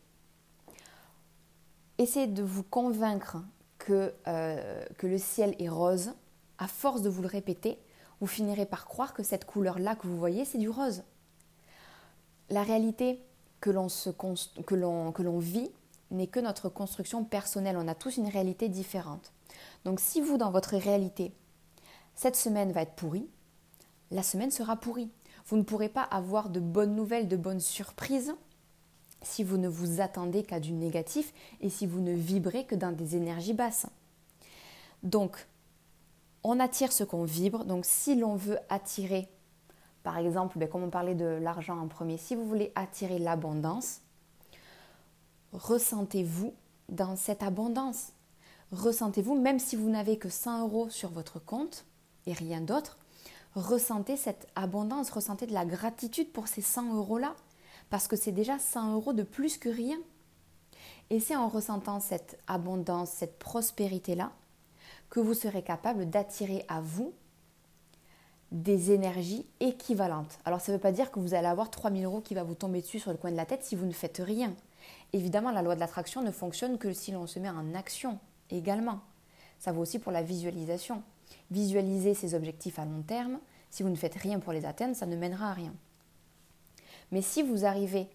Essayez 1.98 2.26
de 2.26 2.42
vous 2.42 2.62
convaincre 2.62 3.38
que, 3.78 4.14
euh, 4.26 4.84
que 4.98 5.06
le 5.06 5.18
ciel 5.18 5.54
est 5.58 5.68
rose, 5.68 6.12
à 6.58 6.68
force 6.68 7.02
de 7.02 7.08
vous 7.08 7.22
le 7.22 7.28
répéter, 7.28 7.78
vous 8.20 8.26
finirez 8.26 8.66
par 8.66 8.86
croire 8.86 9.14
que 9.14 9.22
cette 9.22 9.44
couleur-là 9.44 9.96
que 9.96 10.06
vous 10.06 10.18
voyez, 10.18 10.44
c'est 10.44 10.58
du 10.58 10.68
rose 10.68 11.02
la 12.52 12.62
réalité 12.62 13.18
que 13.62 13.70
l'on, 13.70 15.12
que 15.12 15.22
l'on 15.22 15.38
vit 15.38 15.70
n'est 16.10 16.26
que 16.26 16.40
notre 16.40 16.68
construction 16.68 17.24
personnelle. 17.24 17.78
On 17.78 17.88
a 17.88 17.94
tous 17.94 18.18
une 18.18 18.28
réalité 18.28 18.68
différente. 18.68 19.32
Donc 19.86 20.00
si 20.00 20.20
vous, 20.20 20.36
dans 20.36 20.50
votre 20.50 20.76
réalité, 20.76 21.32
cette 22.14 22.36
semaine 22.36 22.72
va 22.72 22.82
être 22.82 22.94
pourrie, 22.94 23.28
la 24.10 24.22
semaine 24.22 24.50
sera 24.50 24.76
pourrie. 24.76 25.10
Vous 25.46 25.56
ne 25.56 25.62
pourrez 25.62 25.88
pas 25.88 26.02
avoir 26.02 26.50
de 26.50 26.60
bonnes 26.60 26.94
nouvelles, 26.94 27.28
de 27.28 27.36
bonnes 27.36 27.60
surprises 27.60 28.34
si 29.22 29.44
vous 29.44 29.56
ne 29.56 29.68
vous 29.68 30.00
attendez 30.00 30.42
qu'à 30.42 30.60
du 30.60 30.72
négatif 30.72 31.32
et 31.60 31.70
si 31.70 31.86
vous 31.86 32.00
ne 32.00 32.12
vibrez 32.12 32.66
que 32.66 32.74
dans 32.74 32.92
des 32.92 33.16
énergies 33.16 33.54
basses. 33.54 33.86
Donc, 35.02 35.46
on 36.42 36.58
attire 36.58 36.92
ce 36.92 37.04
qu'on 37.04 37.24
vibre. 37.24 37.64
Donc, 37.64 37.84
si 37.86 38.16
l'on 38.16 38.34
veut 38.34 38.58
attirer 38.68 39.28
par 40.02 40.18
exemple, 40.18 40.58
ben, 40.58 40.68
comme 40.68 40.82
on 40.82 40.90
parlait 40.90 41.14
de 41.14 41.24
l'argent 41.24 41.78
en 41.78 41.88
premier, 41.88 42.18
si 42.18 42.34
vous 42.34 42.46
voulez 42.46 42.72
attirer 42.74 43.18
l'abondance, 43.18 44.00
ressentez-vous 45.52 46.54
dans 46.88 47.16
cette 47.16 47.42
abondance. 47.42 48.12
Ressentez-vous, 48.72 49.38
même 49.38 49.58
si 49.58 49.76
vous 49.76 49.90
n'avez 49.90 50.18
que 50.18 50.28
100 50.28 50.62
euros 50.62 50.90
sur 50.90 51.10
votre 51.10 51.38
compte 51.38 51.84
et 52.26 52.32
rien 52.32 52.60
d'autre, 52.60 52.98
ressentez 53.54 54.16
cette 54.16 54.48
abondance, 54.56 55.10
ressentez 55.10 55.46
de 55.46 55.52
la 55.52 55.64
gratitude 55.64 56.32
pour 56.32 56.48
ces 56.48 56.62
100 56.62 56.94
euros-là, 56.94 57.34
parce 57.90 58.08
que 58.08 58.16
c'est 58.16 58.32
déjà 58.32 58.58
100 58.58 58.94
euros 58.94 59.12
de 59.12 59.22
plus 59.22 59.58
que 59.58 59.68
rien. 59.68 59.98
Et 61.10 61.20
c'est 61.20 61.36
en 61.36 61.48
ressentant 61.48 62.00
cette 62.00 62.38
abondance, 62.46 63.10
cette 63.10 63.38
prospérité-là, 63.38 64.32
que 65.10 65.20
vous 65.20 65.34
serez 65.34 65.62
capable 65.62 66.08
d'attirer 66.08 66.64
à 66.68 66.80
vous 66.80 67.12
des 68.52 68.92
énergies 68.92 69.46
équivalentes. 69.60 70.38
Alors 70.44 70.60
ça 70.60 70.70
ne 70.70 70.76
veut 70.76 70.80
pas 70.80 70.92
dire 70.92 71.10
que 71.10 71.18
vous 71.18 71.34
allez 71.34 71.46
avoir 71.46 71.70
3000 71.70 72.04
euros 72.04 72.20
qui 72.20 72.34
va 72.34 72.44
vous 72.44 72.54
tomber 72.54 72.82
dessus 72.82 73.00
sur 73.00 73.10
le 73.10 73.16
coin 73.16 73.32
de 73.32 73.36
la 73.36 73.46
tête 73.46 73.64
si 73.64 73.74
vous 73.74 73.86
ne 73.86 73.92
faites 73.92 74.20
rien. 74.24 74.54
Évidemment, 75.14 75.50
la 75.50 75.62
loi 75.62 75.74
de 75.74 75.80
l'attraction 75.80 76.22
ne 76.22 76.30
fonctionne 76.30 76.76
que 76.78 76.92
si 76.92 77.12
l'on 77.12 77.26
se 77.26 77.38
met 77.38 77.48
en 77.48 77.74
action 77.74 78.18
également. 78.50 79.00
Ça 79.58 79.72
vaut 79.72 79.80
aussi 79.80 79.98
pour 79.98 80.12
la 80.12 80.22
visualisation. 80.22 81.02
Visualiser 81.50 82.14
ses 82.14 82.34
objectifs 82.34 82.78
à 82.78 82.84
long 82.84 83.02
terme, 83.02 83.38
si 83.70 83.82
vous 83.82 83.88
ne 83.88 83.96
faites 83.96 84.16
rien 84.16 84.38
pour 84.38 84.52
les 84.52 84.66
atteindre, 84.66 84.94
ça 84.94 85.06
ne 85.06 85.16
mènera 85.16 85.50
à 85.50 85.54
rien. 85.54 85.72
Mais 87.10 87.22
si 87.22 87.42
vous 87.42 87.64
arrivez 87.64 88.06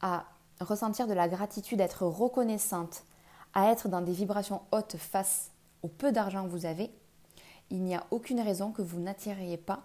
à 0.00 0.24
ressentir 0.60 1.06
de 1.06 1.14
la 1.14 1.28
gratitude, 1.28 1.80
être 1.80 2.04
reconnaissante, 2.04 3.04
à 3.54 3.70
être 3.70 3.88
dans 3.88 4.00
des 4.00 4.12
vibrations 4.12 4.60
hautes 4.72 4.96
face 4.96 5.50
au 5.82 5.88
peu 5.88 6.10
d'argent 6.10 6.44
que 6.44 6.50
vous 6.50 6.66
avez, 6.66 6.90
il 7.70 7.82
n'y 7.82 7.94
a 7.94 8.06
aucune 8.10 8.40
raison 8.40 8.72
que 8.72 8.82
vous 8.82 9.00
n'attiriez 9.00 9.56
pas 9.56 9.84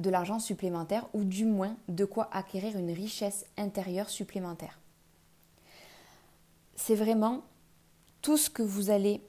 de 0.00 0.10
l'argent 0.10 0.38
supplémentaire 0.38 1.06
ou 1.14 1.24
du 1.24 1.44
moins 1.44 1.76
de 1.88 2.04
quoi 2.04 2.28
acquérir 2.32 2.76
une 2.76 2.90
richesse 2.90 3.46
intérieure 3.56 4.10
supplémentaire. 4.10 4.78
C'est 6.74 6.94
vraiment 6.94 7.42
tout 8.20 8.36
ce 8.36 8.50
que 8.50 8.62
vous 8.62 8.90
allez 8.90 9.22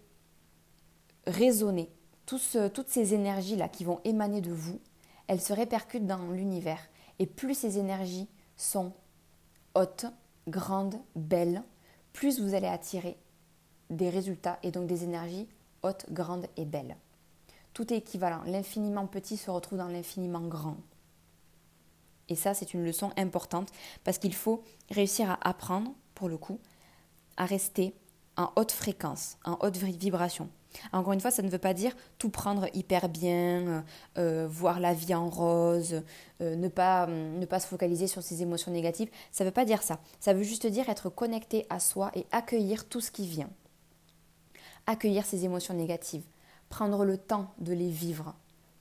raisonner, 1.25 1.89
toutes 2.25 2.89
ces 2.89 3.13
énergies-là 3.13 3.69
qui 3.69 3.83
vont 3.83 4.01
émaner 4.03 4.41
de 4.41 4.51
vous, 4.51 4.79
elles 5.27 5.41
se 5.41 5.53
répercutent 5.53 6.07
dans 6.07 6.31
l'univers. 6.31 6.81
Et 7.19 7.25
plus 7.25 7.53
ces 7.53 7.77
énergies 7.77 8.27
sont 8.57 8.93
hautes, 9.75 10.05
grandes, 10.47 10.99
belles, 11.15 11.63
plus 12.13 12.39
vous 12.39 12.53
allez 12.53 12.67
attirer 12.67 13.17
des 13.89 14.09
résultats 14.09 14.59
et 14.63 14.71
donc 14.71 14.87
des 14.87 15.03
énergies 15.03 15.47
hautes, 15.83 16.05
grandes 16.11 16.47
et 16.57 16.65
belles. 16.65 16.97
Tout 17.77 17.93
est 17.93 17.97
équivalent. 17.97 18.41
L'infiniment 18.47 19.05
petit 19.05 19.37
se 19.37 19.51
retrouve 19.51 19.77
dans 19.77 19.87
l'infiniment 19.87 20.41
grand. 20.41 20.77
Et 22.27 22.33
ça, 22.33 22.55
c'est 22.55 22.73
une 22.73 22.83
leçon 22.83 23.11
importante 23.17 23.69
parce 24.03 24.17
qu'il 24.17 24.33
faut 24.33 24.63
réussir 24.89 25.29
à 25.29 25.47
apprendre, 25.47 25.93
pour 26.15 26.27
le 26.27 26.39
coup, 26.39 26.59
à 27.37 27.45
rester 27.45 27.93
en 28.35 28.51
haute 28.55 28.71
fréquence, 28.71 29.37
en 29.45 29.59
haute 29.61 29.77
vibration. 29.77 30.49
Encore 30.91 31.13
une 31.13 31.21
fois, 31.21 31.29
ça 31.29 31.43
ne 31.43 31.51
veut 31.51 31.59
pas 31.59 31.75
dire 31.75 31.95
tout 32.17 32.31
prendre 32.31 32.65
hyper 32.73 33.09
bien, 33.09 33.67
euh, 33.67 33.81
euh, 34.17 34.47
voir 34.49 34.79
la 34.79 34.95
vie 34.95 35.13
en 35.13 35.29
rose, 35.29 36.01
euh, 36.41 36.55
ne, 36.55 36.69
pas, 36.69 37.05
ne 37.05 37.45
pas 37.45 37.59
se 37.59 37.67
focaliser 37.67 38.07
sur 38.07 38.23
ses 38.23 38.41
émotions 38.41 38.71
négatives. 38.71 39.11
Ça 39.31 39.43
ne 39.43 39.49
veut 39.49 39.53
pas 39.53 39.65
dire 39.65 39.83
ça. 39.83 39.99
Ça 40.19 40.33
veut 40.33 40.41
juste 40.41 40.65
dire 40.65 40.89
être 40.89 41.11
connecté 41.11 41.67
à 41.69 41.79
soi 41.79 42.09
et 42.15 42.25
accueillir 42.31 42.89
tout 42.89 43.01
ce 43.01 43.11
qui 43.11 43.27
vient. 43.27 43.51
Accueillir 44.87 45.27
ses 45.27 45.45
émotions 45.45 45.75
négatives, 45.75 46.23
prendre 46.69 47.05
le 47.05 47.17
temps 47.17 47.53
de 47.59 47.73
les 47.73 47.89
vivre, 47.89 48.35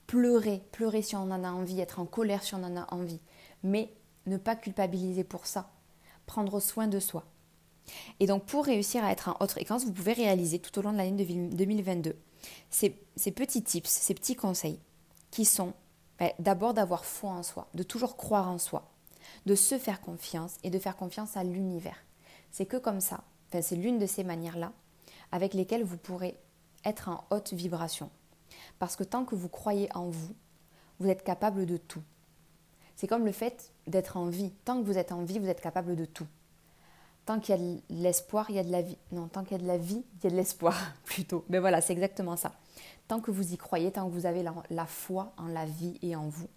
pleurer, 0.07 0.63
pleurer 0.71 1.01
si 1.01 1.15
on 1.15 1.31
en 1.31 1.43
a 1.43 1.51
envie, 1.51 1.79
être 1.79 1.99
en 1.99 2.05
colère 2.05 2.43
si 2.43 2.55
on 2.55 2.63
en 2.63 2.77
a 2.77 2.93
envie, 2.93 3.21
mais 3.63 3.93
ne 4.25 4.37
pas 4.37 4.55
culpabiliser 4.55 5.23
pour 5.23 5.45
ça, 5.45 5.71
prendre 6.25 6.59
soin 6.59 6.87
de 6.87 6.99
soi. 6.99 7.25
Et 8.19 8.27
donc 8.27 8.45
pour 8.45 8.65
réussir 8.65 9.03
à 9.03 9.11
être 9.11 9.29
en 9.29 9.37
haute 9.39 9.51
fréquence, 9.51 9.85
vous 9.85 9.93
pouvez 9.93 10.13
réaliser 10.13 10.59
tout 10.59 10.77
au 10.77 10.81
long 10.81 10.91
de 10.91 10.97
l'année 10.97 11.25
2022 11.51 12.15
ces, 12.69 12.89
petits 13.31 13.63
tips, 13.63 13.89
ces 13.89 14.13
petits 14.13 14.35
conseils 14.35 14.79
qui 15.31 15.45
sont 15.45 15.73
ben, 16.19 16.31
d'abord 16.39 16.73
d'avoir 16.73 17.05
foi 17.05 17.31
en 17.31 17.43
soi, 17.43 17.67
de 17.73 17.83
toujours 17.83 18.17
croire 18.17 18.49
en 18.49 18.57
soi, 18.57 18.91
de 19.45 19.55
se 19.55 19.77
faire 19.77 20.01
confiance 20.01 20.55
et 20.63 20.69
de 20.69 20.79
faire 20.79 20.97
confiance 20.97 21.37
à 21.37 21.43
l'univers. 21.43 22.03
C'est 22.51 22.65
que 22.65 22.77
comme 22.77 23.01
ça, 23.01 23.23
c'est 23.51 23.75
l'une 23.75 23.99
de 23.99 24.05
ces 24.05 24.23
manières-là 24.23 24.71
avec 25.31 25.53
lesquelles 25.53 25.83
vous 25.83 25.97
pourrez 25.97 26.37
être 26.87 27.09
en 27.09 27.23
haute 27.29 27.53
vibration. 27.53 28.09
Parce 28.79 28.95
que 28.95 29.03
tant 29.03 29.25
que 29.25 29.35
vous 29.35 29.49
croyez 29.49 29.89
en 29.95 30.09
vous, 30.09 30.33
vous 30.99 31.09
êtes 31.09 31.23
capable 31.23 31.65
de 31.65 31.77
tout. 31.77 32.01
C'est 32.95 33.07
comme 33.07 33.25
le 33.25 33.31
fait 33.31 33.71
d'être 33.85 34.17
en 34.17 34.25
vie. 34.25 34.51
Tant 34.65 34.81
que 34.81 34.85
vous 34.85 34.97
êtes 34.97 35.11
en 35.11 35.23
vie, 35.23 35.39
vous 35.39 35.49
êtes 35.49 35.61
capable 35.61 35.95
de 35.95 36.05
tout. 36.05 36.27
Tant 37.25 37.39
qu'il 37.39 37.55
y 37.55 37.57
a 37.57 37.61
de 37.61 37.81
l'espoir, 37.89 38.45
il 38.49 38.55
y 38.55 38.59
a 38.59 38.63
de 38.63 38.71
la 38.71 38.81
vie. 38.81 38.97
Non, 39.11 39.27
tant 39.27 39.43
qu'il 39.43 39.57
y 39.57 39.59
a 39.59 39.63
de 39.63 39.67
la 39.67 39.77
vie, 39.77 40.03
il 40.15 40.23
y 40.23 40.27
a 40.27 40.29
de 40.31 40.35
l'espoir, 40.35 40.75
plutôt. 41.03 41.45
Mais 41.49 41.59
voilà, 41.59 41.81
c'est 41.81 41.93
exactement 41.93 42.37
ça. 42.37 42.53
Tant 43.07 43.19
que 43.19 43.31
vous 43.31 43.53
y 43.53 43.57
croyez, 43.57 43.91
tant 43.91 44.07
que 44.07 44.13
vous 44.13 44.25
avez 44.25 44.43
la, 44.43 44.53
la, 44.69 44.85
foi 44.85 45.33
en 45.37 45.47
la 45.47 45.65
vie 45.65 45.99
et 46.01 46.15
en 46.15 46.27
vous, 46.27 46.47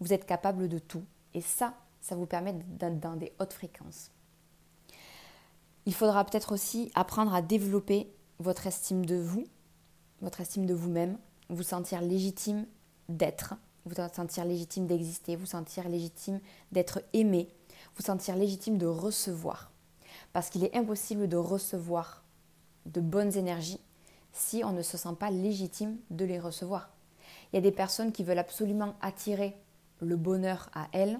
vous 0.00 0.12
êtes 0.12 0.26
capable 0.26 0.68
de 0.68 0.78
tout. 0.78 1.04
Et 1.34 1.40
ça, 1.40 1.74
ça 2.00 2.16
vous 2.16 2.26
permet 2.26 2.52
d'être 2.52 2.98
dans 2.98 3.14
des 3.14 3.32
hautes 3.38 3.52
fréquences. 3.52 4.10
Il 5.84 5.94
faudra 5.94 6.24
peut-être 6.24 6.52
aussi 6.52 6.90
apprendre 6.94 7.34
à 7.34 7.42
développer 7.42 8.12
votre 8.38 8.66
estime 8.66 9.06
de 9.06 9.16
vous, 9.16 9.44
votre 10.20 10.40
estime 10.40 10.66
de 10.66 10.74
vous-même, 10.74 11.18
vous 11.48 11.62
sentir 11.62 12.00
légitime 12.00 12.66
d'être, 13.08 13.54
vous 13.84 13.94
sentir 13.94 14.44
légitime 14.44 14.86
d'exister, 14.86 15.36
vous 15.36 15.46
sentir 15.46 15.88
légitime 15.88 16.40
d'être 16.72 17.02
aimé, 17.12 17.48
vous 17.96 18.02
sentir 18.02 18.36
légitime 18.36 18.78
de 18.78 18.86
recevoir. 18.86 19.70
Parce 20.32 20.50
qu'il 20.50 20.64
est 20.64 20.76
impossible 20.76 21.28
de 21.28 21.36
recevoir 21.36 22.24
de 22.86 23.00
bonnes 23.00 23.36
énergies 23.36 23.80
si 24.32 24.62
on 24.64 24.72
ne 24.72 24.82
se 24.82 24.96
sent 24.96 25.14
pas 25.18 25.30
légitime 25.30 25.96
de 26.10 26.24
les 26.24 26.38
recevoir. 26.38 26.90
Il 27.52 27.56
y 27.56 27.58
a 27.58 27.62
des 27.62 27.72
personnes 27.72 28.12
qui 28.12 28.22
veulent 28.22 28.38
absolument 28.38 28.94
attirer 29.00 29.56
le 30.00 30.16
bonheur 30.16 30.68
à 30.74 30.88
elles. 30.92 31.18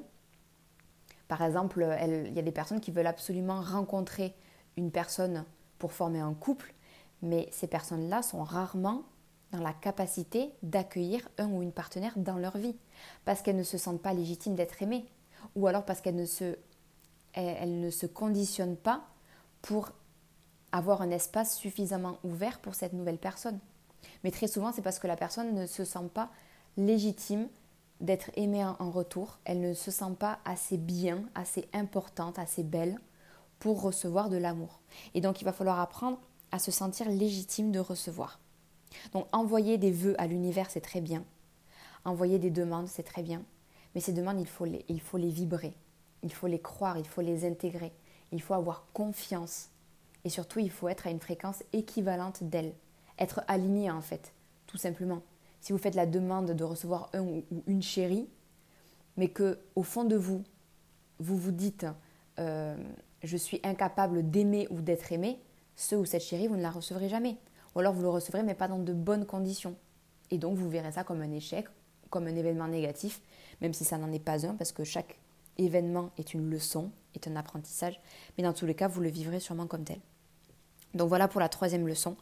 Par 1.29 1.43
exemple, 1.43 1.87
il 2.03 2.35
y 2.35 2.39
a 2.39 2.43
des 2.43 2.53
personnes 2.53 2.81
qui 2.81 2.91
veulent 2.91 3.07
absolument 3.07 3.61
rencontrer 3.61 4.35
une 4.77 4.91
personne 4.91 5.45
pour 5.79 5.93
former 5.93 6.21
un 6.21 6.35
couple, 6.35 6.75
mais 7.23 7.49
ces 7.53 7.67
personnes-là 7.67 8.23
sont 8.23 8.43
rarement 8.43 9.03
dans 9.53 9.61
la 9.61 9.73
capacité 9.73 10.53
d'accueillir 10.63 11.29
un 11.39 11.49
ou 11.51 11.63
une 11.63 11.73
partenaire 11.73 12.13
dans 12.17 12.37
leur 12.37 12.59
vie, 12.59 12.77
parce 13.25 13.43
qu'elles 13.43 13.57
ne 13.57 13.63
se 13.63 13.79
sentent 13.79 14.03
pas 14.03 14.13
légitimes 14.13 14.55
d'être 14.55 14.83
aimées, 14.83 15.07
ou 15.55 15.67
alors 15.67 15.85
parce 15.85 16.01
qu'elles 16.01 16.17
ne 16.17 16.27
se, 16.27 16.57
elles 17.33 17.81
ne 17.81 17.91
se 17.91 18.07
conditionnent 18.07 18.77
pas 18.77 19.05
pour 19.63 19.91
avoir 20.73 21.03
un 21.03 21.11
espace 21.11 21.57
suffisamment 21.57 22.19
ouvert 22.25 22.61
pour 22.61 22.75
cette 22.75 22.93
nouvelle 22.93 23.19
personne. 23.19 23.59
Mais 24.25 24.31
très 24.31 24.49
souvent, 24.49 24.73
c'est 24.73 24.83
parce 24.83 24.99
que 24.99 25.07
la 25.07 25.17
personne 25.17 25.55
ne 25.55 25.67
se 25.67 25.85
sent 25.85 26.11
pas 26.13 26.31
légitime 26.77 27.49
d'être 28.01 28.31
aimée 28.37 28.65
en 28.65 28.91
retour, 28.91 29.39
elle 29.45 29.61
ne 29.61 29.73
se 29.73 29.91
sent 29.91 30.15
pas 30.19 30.39
assez 30.45 30.77
bien, 30.77 31.25
assez 31.35 31.67
importante, 31.73 32.39
assez 32.39 32.63
belle 32.63 33.01
pour 33.59 33.81
recevoir 33.81 34.29
de 34.29 34.37
l'amour. 34.37 34.81
Et 35.15 35.23
donc 35.23 35.41
il 35.41 35.45
va 35.45 35.53
falloir 35.53 35.81
apprendre 35.81 36.19
à 36.57 36.59
se 36.59 36.71
sentir 36.71 37.09
légitime 37.09 37.71
de 37.71 37.79
recevoir. 37.79 38.41
Donc 39.13 39.27
envoyer 39.33 39.79
des 39.79 39.91
vœux 39.91 40.21
à 40.21 40.27
l'univers, 40.27 40.71
c'est 40.71 40.81
très 40.81 41.03
bien. 41.03 41.23
Envoyer 42.05 42.39
des 42.39 42.51
demandes, 42.51 42.89
c'est 42.89 43.03
très 43.03 43.23
bien. 43.23 43.43
Mais 43.95 44.01
ces 44.01 44.13
demandes, 44.13 44.41
il 44.41 44.47
faut, 44.47 44.65
les, 44.65 44.85
il 44.89 45.01
faut 45.01 45.19
les 45.19 45.29
vibrer. 45.29 45.75
Il 46.23 46.33
faut 46.33 46.47
les 46.47 46.59
croire, 46.59 46.99
il 46.99 47.07
faut 47.07 47.21
les 47.21 47.47
intégrer. 47.47 47.93
Il 48.33 48.41
faut 48.41 48.55
avoir 48.55 48.87
confiance. 48.93 49.69
Et 50.25 50.31
surtout, 50.31 50.59
il 50.59 50.71
faut 50.71 50.89
être 50.89 51.07
à 51.07 51.11
une 51.11 51.21
fréquence 51.21 51.63
équivalente 51.73 52.43
d'elle. 52.43 52.73
Être 53.19 53.43
aligné 53.49 53.91
en 53.91 54.01
fait, 54.01 54.33
tout 54.67 54.79
simplement. 54.79 55.23
Si 55.61 55.73
vous 55.73 55.79
faites 55.79 55.95
la 55.95 56.07
demande 56.07 56.53
de 56.53 56.65
recevoir 56.65 57.11
un 57.13 57.23
ou 57.23 57.45
une 57.67 57.83
chérie, 57.83 58.29
mais 59.17 59.29
que 59.29 59.59
au 59.75 59.83
fond 59.83 60.05
de 60.05 60.17
vous, 60.17 60.43
vous 61.19 61.37
vous 61.37 61.53
dites 61.53 61.87
euh, 62.39 62.77
je 63.23 63.37
suis 63.37 63.61
incapable 63.63 64.31
d'aimer 64.31 64.69
ou 64.71 64.81
d'être 64.81 65.13
aimé, 65.13 65.39
ce 65.77 65.95
ou 65.95 66.05
cette 66.05 66.23
chérie, 66.23 66.49
vous 66.49 66.57
ne 66.57 66.63
la 66.63 66.71
recevrez 66.71 67.09
jamais. 67.09 67.37
Ou 67.75 67.81
alors 67.81 67.93
vous 67.93 68.03
le 68.03 68.09
recevrez, 68.09 68.43
mais 68.43 68.55
pas 68.55 68.69
dans 68.69 68.79
de 68.79 68.93
bonnes 68.93 69.27
conditions. 69.27 69.77
Et 70.31 70.39
donc 70.39 70.57
vous 70.57 70.69
verrez 70.69 70.93
ça 70.93 71.05
comme 71.05 71.21
un 71.21 71.33
échec, 71.33 71.67
comme 72.11 72.27
un 72.27 72.35
événement 72.35 72.69
négatif, 72.69 73.21
même 73.61 73.73
si 73.73 73.85
ça 73.85 73.99
n'en 73.99 74.13
est 74.13 74.19
pas 74.19 74.47
un, 74.47 74.55
parce 74.55 74.73
que 74.73 74.85
chaque 74.85 75.19
événement 75.59 76.11
est 76.19 76.35
une 76.35 76.51
leçon, 76.51 76.91
est 77.15 77.29
un 77.29 77.37
apprentissage, 77.37 78.01
mais 78.37 78.45
dans 78.45 78.53
tous 78.53 78.67
les 78.67 78.75
cas, 78.75 78.89
vous 78.89 79.01
le 79.01 79.09
vivrez 79.09 79.41
sûrement 79.41 79.67
comme 79.67 79.85
tel. 79.85 80.01
Donc 80.95 81.09
voilà 81.09 81.29
pour 81.29 81.41
la 81.41 81.49
troisième 81.49 81.87
leçon. 81.87 82.17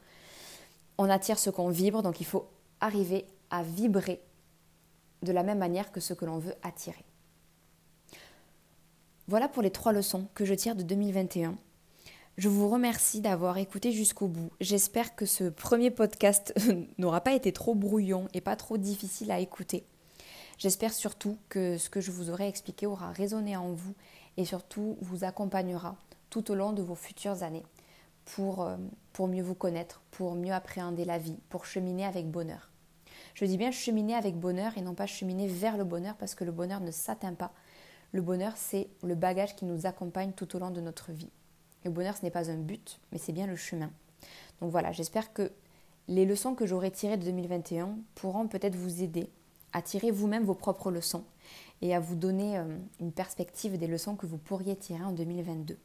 On 0.99 1.09
attire 1.09 1.39
ce 1.39 1.51
qu'on 1.51 1.69
vibre, 1.69 2.03
donc 2.03 2.21
il 2.21 2.27
faut 2.27 2.49
arriver 2.81 3.27
à 3.51 3.63
vibrer 3.63 4.21
de 5.23 5.33
la 5.33 5.43
même 5.43 5.59
manière 5.59 5.91
que 5.93 6.01
ce 6.01 6.15
que 6.15 6.25
l'on 6.25 6.39
veut 6.39 6.55
attirer. 6.63 7.05
Voilà 9.27 9.49
pour 9.49 9.63
les 9.63 9.71
trois 9.71 9.93
leçons 9.93 10.27
que 10.35 10.45
je 10.45 10.55
tire 10.55 10.77
de 10.77 10.83
2021. 10.83 11.57
Je 12.37 12.49
vous 12.49 12.69
remercie 12.69 13.21
d'avoir 13.21 13.59
écouté 13.59 13.93
jusqu'au 13.93 14.27
bout. 14.27 14.51
J'espère 14.61 15.15
que 15.15 15.25
ce 15.25 15.45
premier 15.45 15.93
podcast 15.93 16.53
n'aura 16.99 17.21
pas 17.21 17.33
été 17.33 17.53
trop 17.53 17.77
brouillon 17.77 18.27
et 18.35 18.41
pas 18.41 18.57
trop 18.57 18.77
difficile 18.77 19.31
à 19.31 19.39
écouter. 19.39 19.85
J'espère 20.59 20.93
surtout 20.93 21.39
que 21.49 21.79
ce 21.79 21.89
que 21.89 22.01
je 22.01 22.11
vous 22.11 22.31
aurai 22.31 22.49
expliqué 22.49 22.87
aura 22.87 23.13
résonné 23.13 23.57
en 23.57 23.73
vous 23.73 23.95
et 24.37 24.45
surtout 24.45 24.99
vous 25.01 25.23
accompagnera 25.23 25.95
tout 26.29 26.51
au 26.51 26.57
long 26.57 26.73
de 26.73 26.83
vos 26.83 26.97
futures 26.97 27.45
années 27.45 27.63
pour, 28.25 28.63
euh, 28.63 28.77
pour 29.13 29.29
mieux 29.29 29.45
vous 29.45 29.55
connaître, 29.55 30.03
pour 30.11 30.35
mieux 30.35 30.53
appréhender 30.53 31.05
la 31.05 31.19
vie, 31.19 31.39
pour 31.51 31.67
cheminer 31.67 32.05
avec 32.05 32.29
bonheur. 32.29 32.69
Je 33.35 33.45
dis 33.45 33.57
bien 33.57 33.71
cheminer 33.71 34.17
avec 34.17 34.35
bonheur 34.35 34.77
et 34.77 34.83
non 34.83 34.95
pas 34.95 35.07
cheminer 35.07 35.47
vers 35.47 35.77
le 35.77 35.85
bonheur 35.85 36.17
parce 36.17 36.35
que 36.35 36.43
le 36.43 36.51
bonheur 36.51 36.81
ne 36.81 36.91
s'atteint 36.91 37.35
pas. 37.35 37.53
Le 38.11 38.23
bonheur, 38.23 38.55
c'est 38.57 38.89
le 39.05 39.15
bagage 39.15 39.55
qui 39.55 39.67
nous 39.67 39.87
accompagne 39.87 40.33
tout 40.33 40.57
au 40.57 40.59
long 40.59 40.73
de 40.73 40.81
notre 40.81 41.13
vie. 41.13 41.31
Le 41.85 41.91
bonheur, 41.91 42.17
ce 42.17 42.23
n'est 42.23 42.31
pas 42.31 42.51
un 42.51 42.57
but, 42.57 42.99
mais 43.13 43.19
c'est 43.19 43.33
bien 43.33 43.47
le 43.47 43.57
chemin. 43.57 43.91
Donc 44.61 44.71
voilà, 44.71 44.93
j'espère 44.93 45.33
que 45.33 45.53
les 46.09 46.25
leçons 46.25 46.55
que 46.55 46.67
j'aurai 46.67 46.91
tirées 46.91 47.17
de 47.17 47.25
2021 47.25 47.97
pourront 48.15 48.47
peut-être 48.47 48.77
vous 48.77 49.03
aider 49.03 49.29
à 49.73 49.83
tirer 49.83 50.11
vous-même 50.11 50.45
vos 50.45 50.55
propres 50.55 50.91
leçons 50.91 51.25
et 51.83 51.95
à 51.95 52.01
vous 52.01 52.15
donner 52.15 52.59
euh, 52.59 52.79
une 53.01 53.13
perspective 53.13 53.77
des 53.77 53.87
leçons 53.87 54.15
que 54.17 54.27
vous 54.27 54.39
pourriez 54.39 54.77
tirer 54.77 55.03
en 55.03 55.13
2022. 55.13 55.77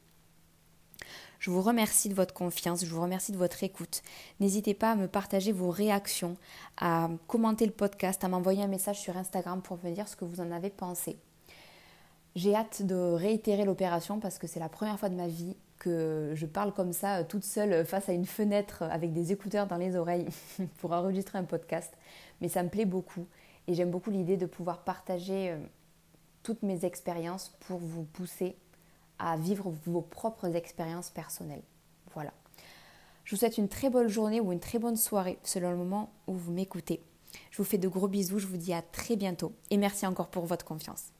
Je 1.38 1.50
vous 1.50 1.62
remercie 1.62 2.10
de 2.10 2.14
votre 2.14 2.34
confiance, 2.34 2.84
je 2.84 2.94
vous 2.94 3.00
remercie 3.00 3.32
de 3.32 3.38
votre 3.38 3.64
écoute. 3.64 4.02
N'hésitez 4.40 4.74
pas 4.74 4.92
à 4.92 4.94
me 4.94 5.08
partager 5.08 5.52
vos 5.52 5.70
réactions, 5.70 6.36
à 6.76 7.08
commenter 7.26 7.64
le 7.64 7.72
podcast, 7.72 8.22
à 8.22 8.28
m'envoyer 8.28 8.62
un 8.62 8.68
message 8.68 9.00
sur 9.00 9.16
Instagram 9.16 9.62
pour 9.62 9.78
me 9.82 9.90
dire 9.90 10.06
ce 10.06 10.16
que 10.16 10.26
vous 10.26 10.40
en 10.40 10.50
avez 10.50 10.70
pensé. 10.70 11.16
J'ai 12.36 12.54
hâte 12.54 12.82
de 12.82 12.94
réitérer 12.94 13.64
l'opération 13.64 14.20
parce 14.20 14.38
que 14.38 14.46
c'est 14.46 14.60
la 14.60 14.68
première 14.68 14.98
fois 14.98 15.08
de 15.08 15.16
ma 15.16 15.26
vie 15.26 15.56
que 15.80 16.32
je 16.34 16.46
parle 16.46 16.72
comme 16.72 16.92
ça, 16.92 17.16
euh, 17.16 17.24
toute 17.24 17.42
seule, 17.42 17.72
euh, 17.72 17.84
face 17.84 18.08
à 18.08 18.12
une 18.12 18.26
fenêtre, 18.26 18.82
euh, 18.82 18.88
avec 18.90 19.12
des 19.12 19.32
écouteurs 19.32 19.66
dans 19.66 19.78
les 19.78 19.96
oreilles, 19.96 20.28
pour 20.78 20.92
enregistrer 20.92 21.38
un 21.38 21.44
podcast. 21.44 21.92
Mais 22.40 22.48
ça 22.48 22.62
me 22.62 22.68
plaît 22.68 22.84
beaucoup 22.84 23.26
et 23.66 23.74
j'aime 23.74 23.90
beaucoup 23.90 24.10
l'idée 24.10 24.36
de 24.36 24.46
pouvoir 24.46 24.84
partager 24.84 25.54
toutes 26.42 26.62
mes 26.62 26.86
expériences 26.86 27.54
pour 27.60 27.78
vous 27.78 28.04
pousser 28.04 28.56
à 29.18 29.36
vivre 29.36 29.72
vos 29.84 30.00
propres 30.00 30.56
expériences 30.56 31.10
personnelles. 31.10 31.62
Voilà. 32.14 32.32
Je 33.24 33.34
vous 33.34 33.38
souhaite 33.38 33.58
une 33.58 33.68
très 33.68 33.90
bonne 33.90 34.08
journée 34.08 34.40
ou 34.40 34.50
une 34.52 34.58
très 34.58 34.78
bonne 34.78 34.96
soirée 34.96 35.38
selon 35.44 35.70
le 35.70 35.76
moment 35.76 36.10
où 36.26 36.32
vous 36.32 36.52
m'écoutez. 36.52 37.02
Je 37.50 37.58
vous 37.58 37.64
fais 37.64 37.78
de 37.78 37.86
gros 37.86 38.08
bisous, 38.08 38.38
je 38.38 38.46
vous 38.46 38.56
dis 38.56 38.72
à 38.72 38.80
très 38.82 39.16
bientôt 39.16 39.52
et 39.68 39.76
merci 39.76 40.06
encore 40.06 40.28
pour 40.28 40.46
votre 40.46 40.64
confiance. 40.64 41.12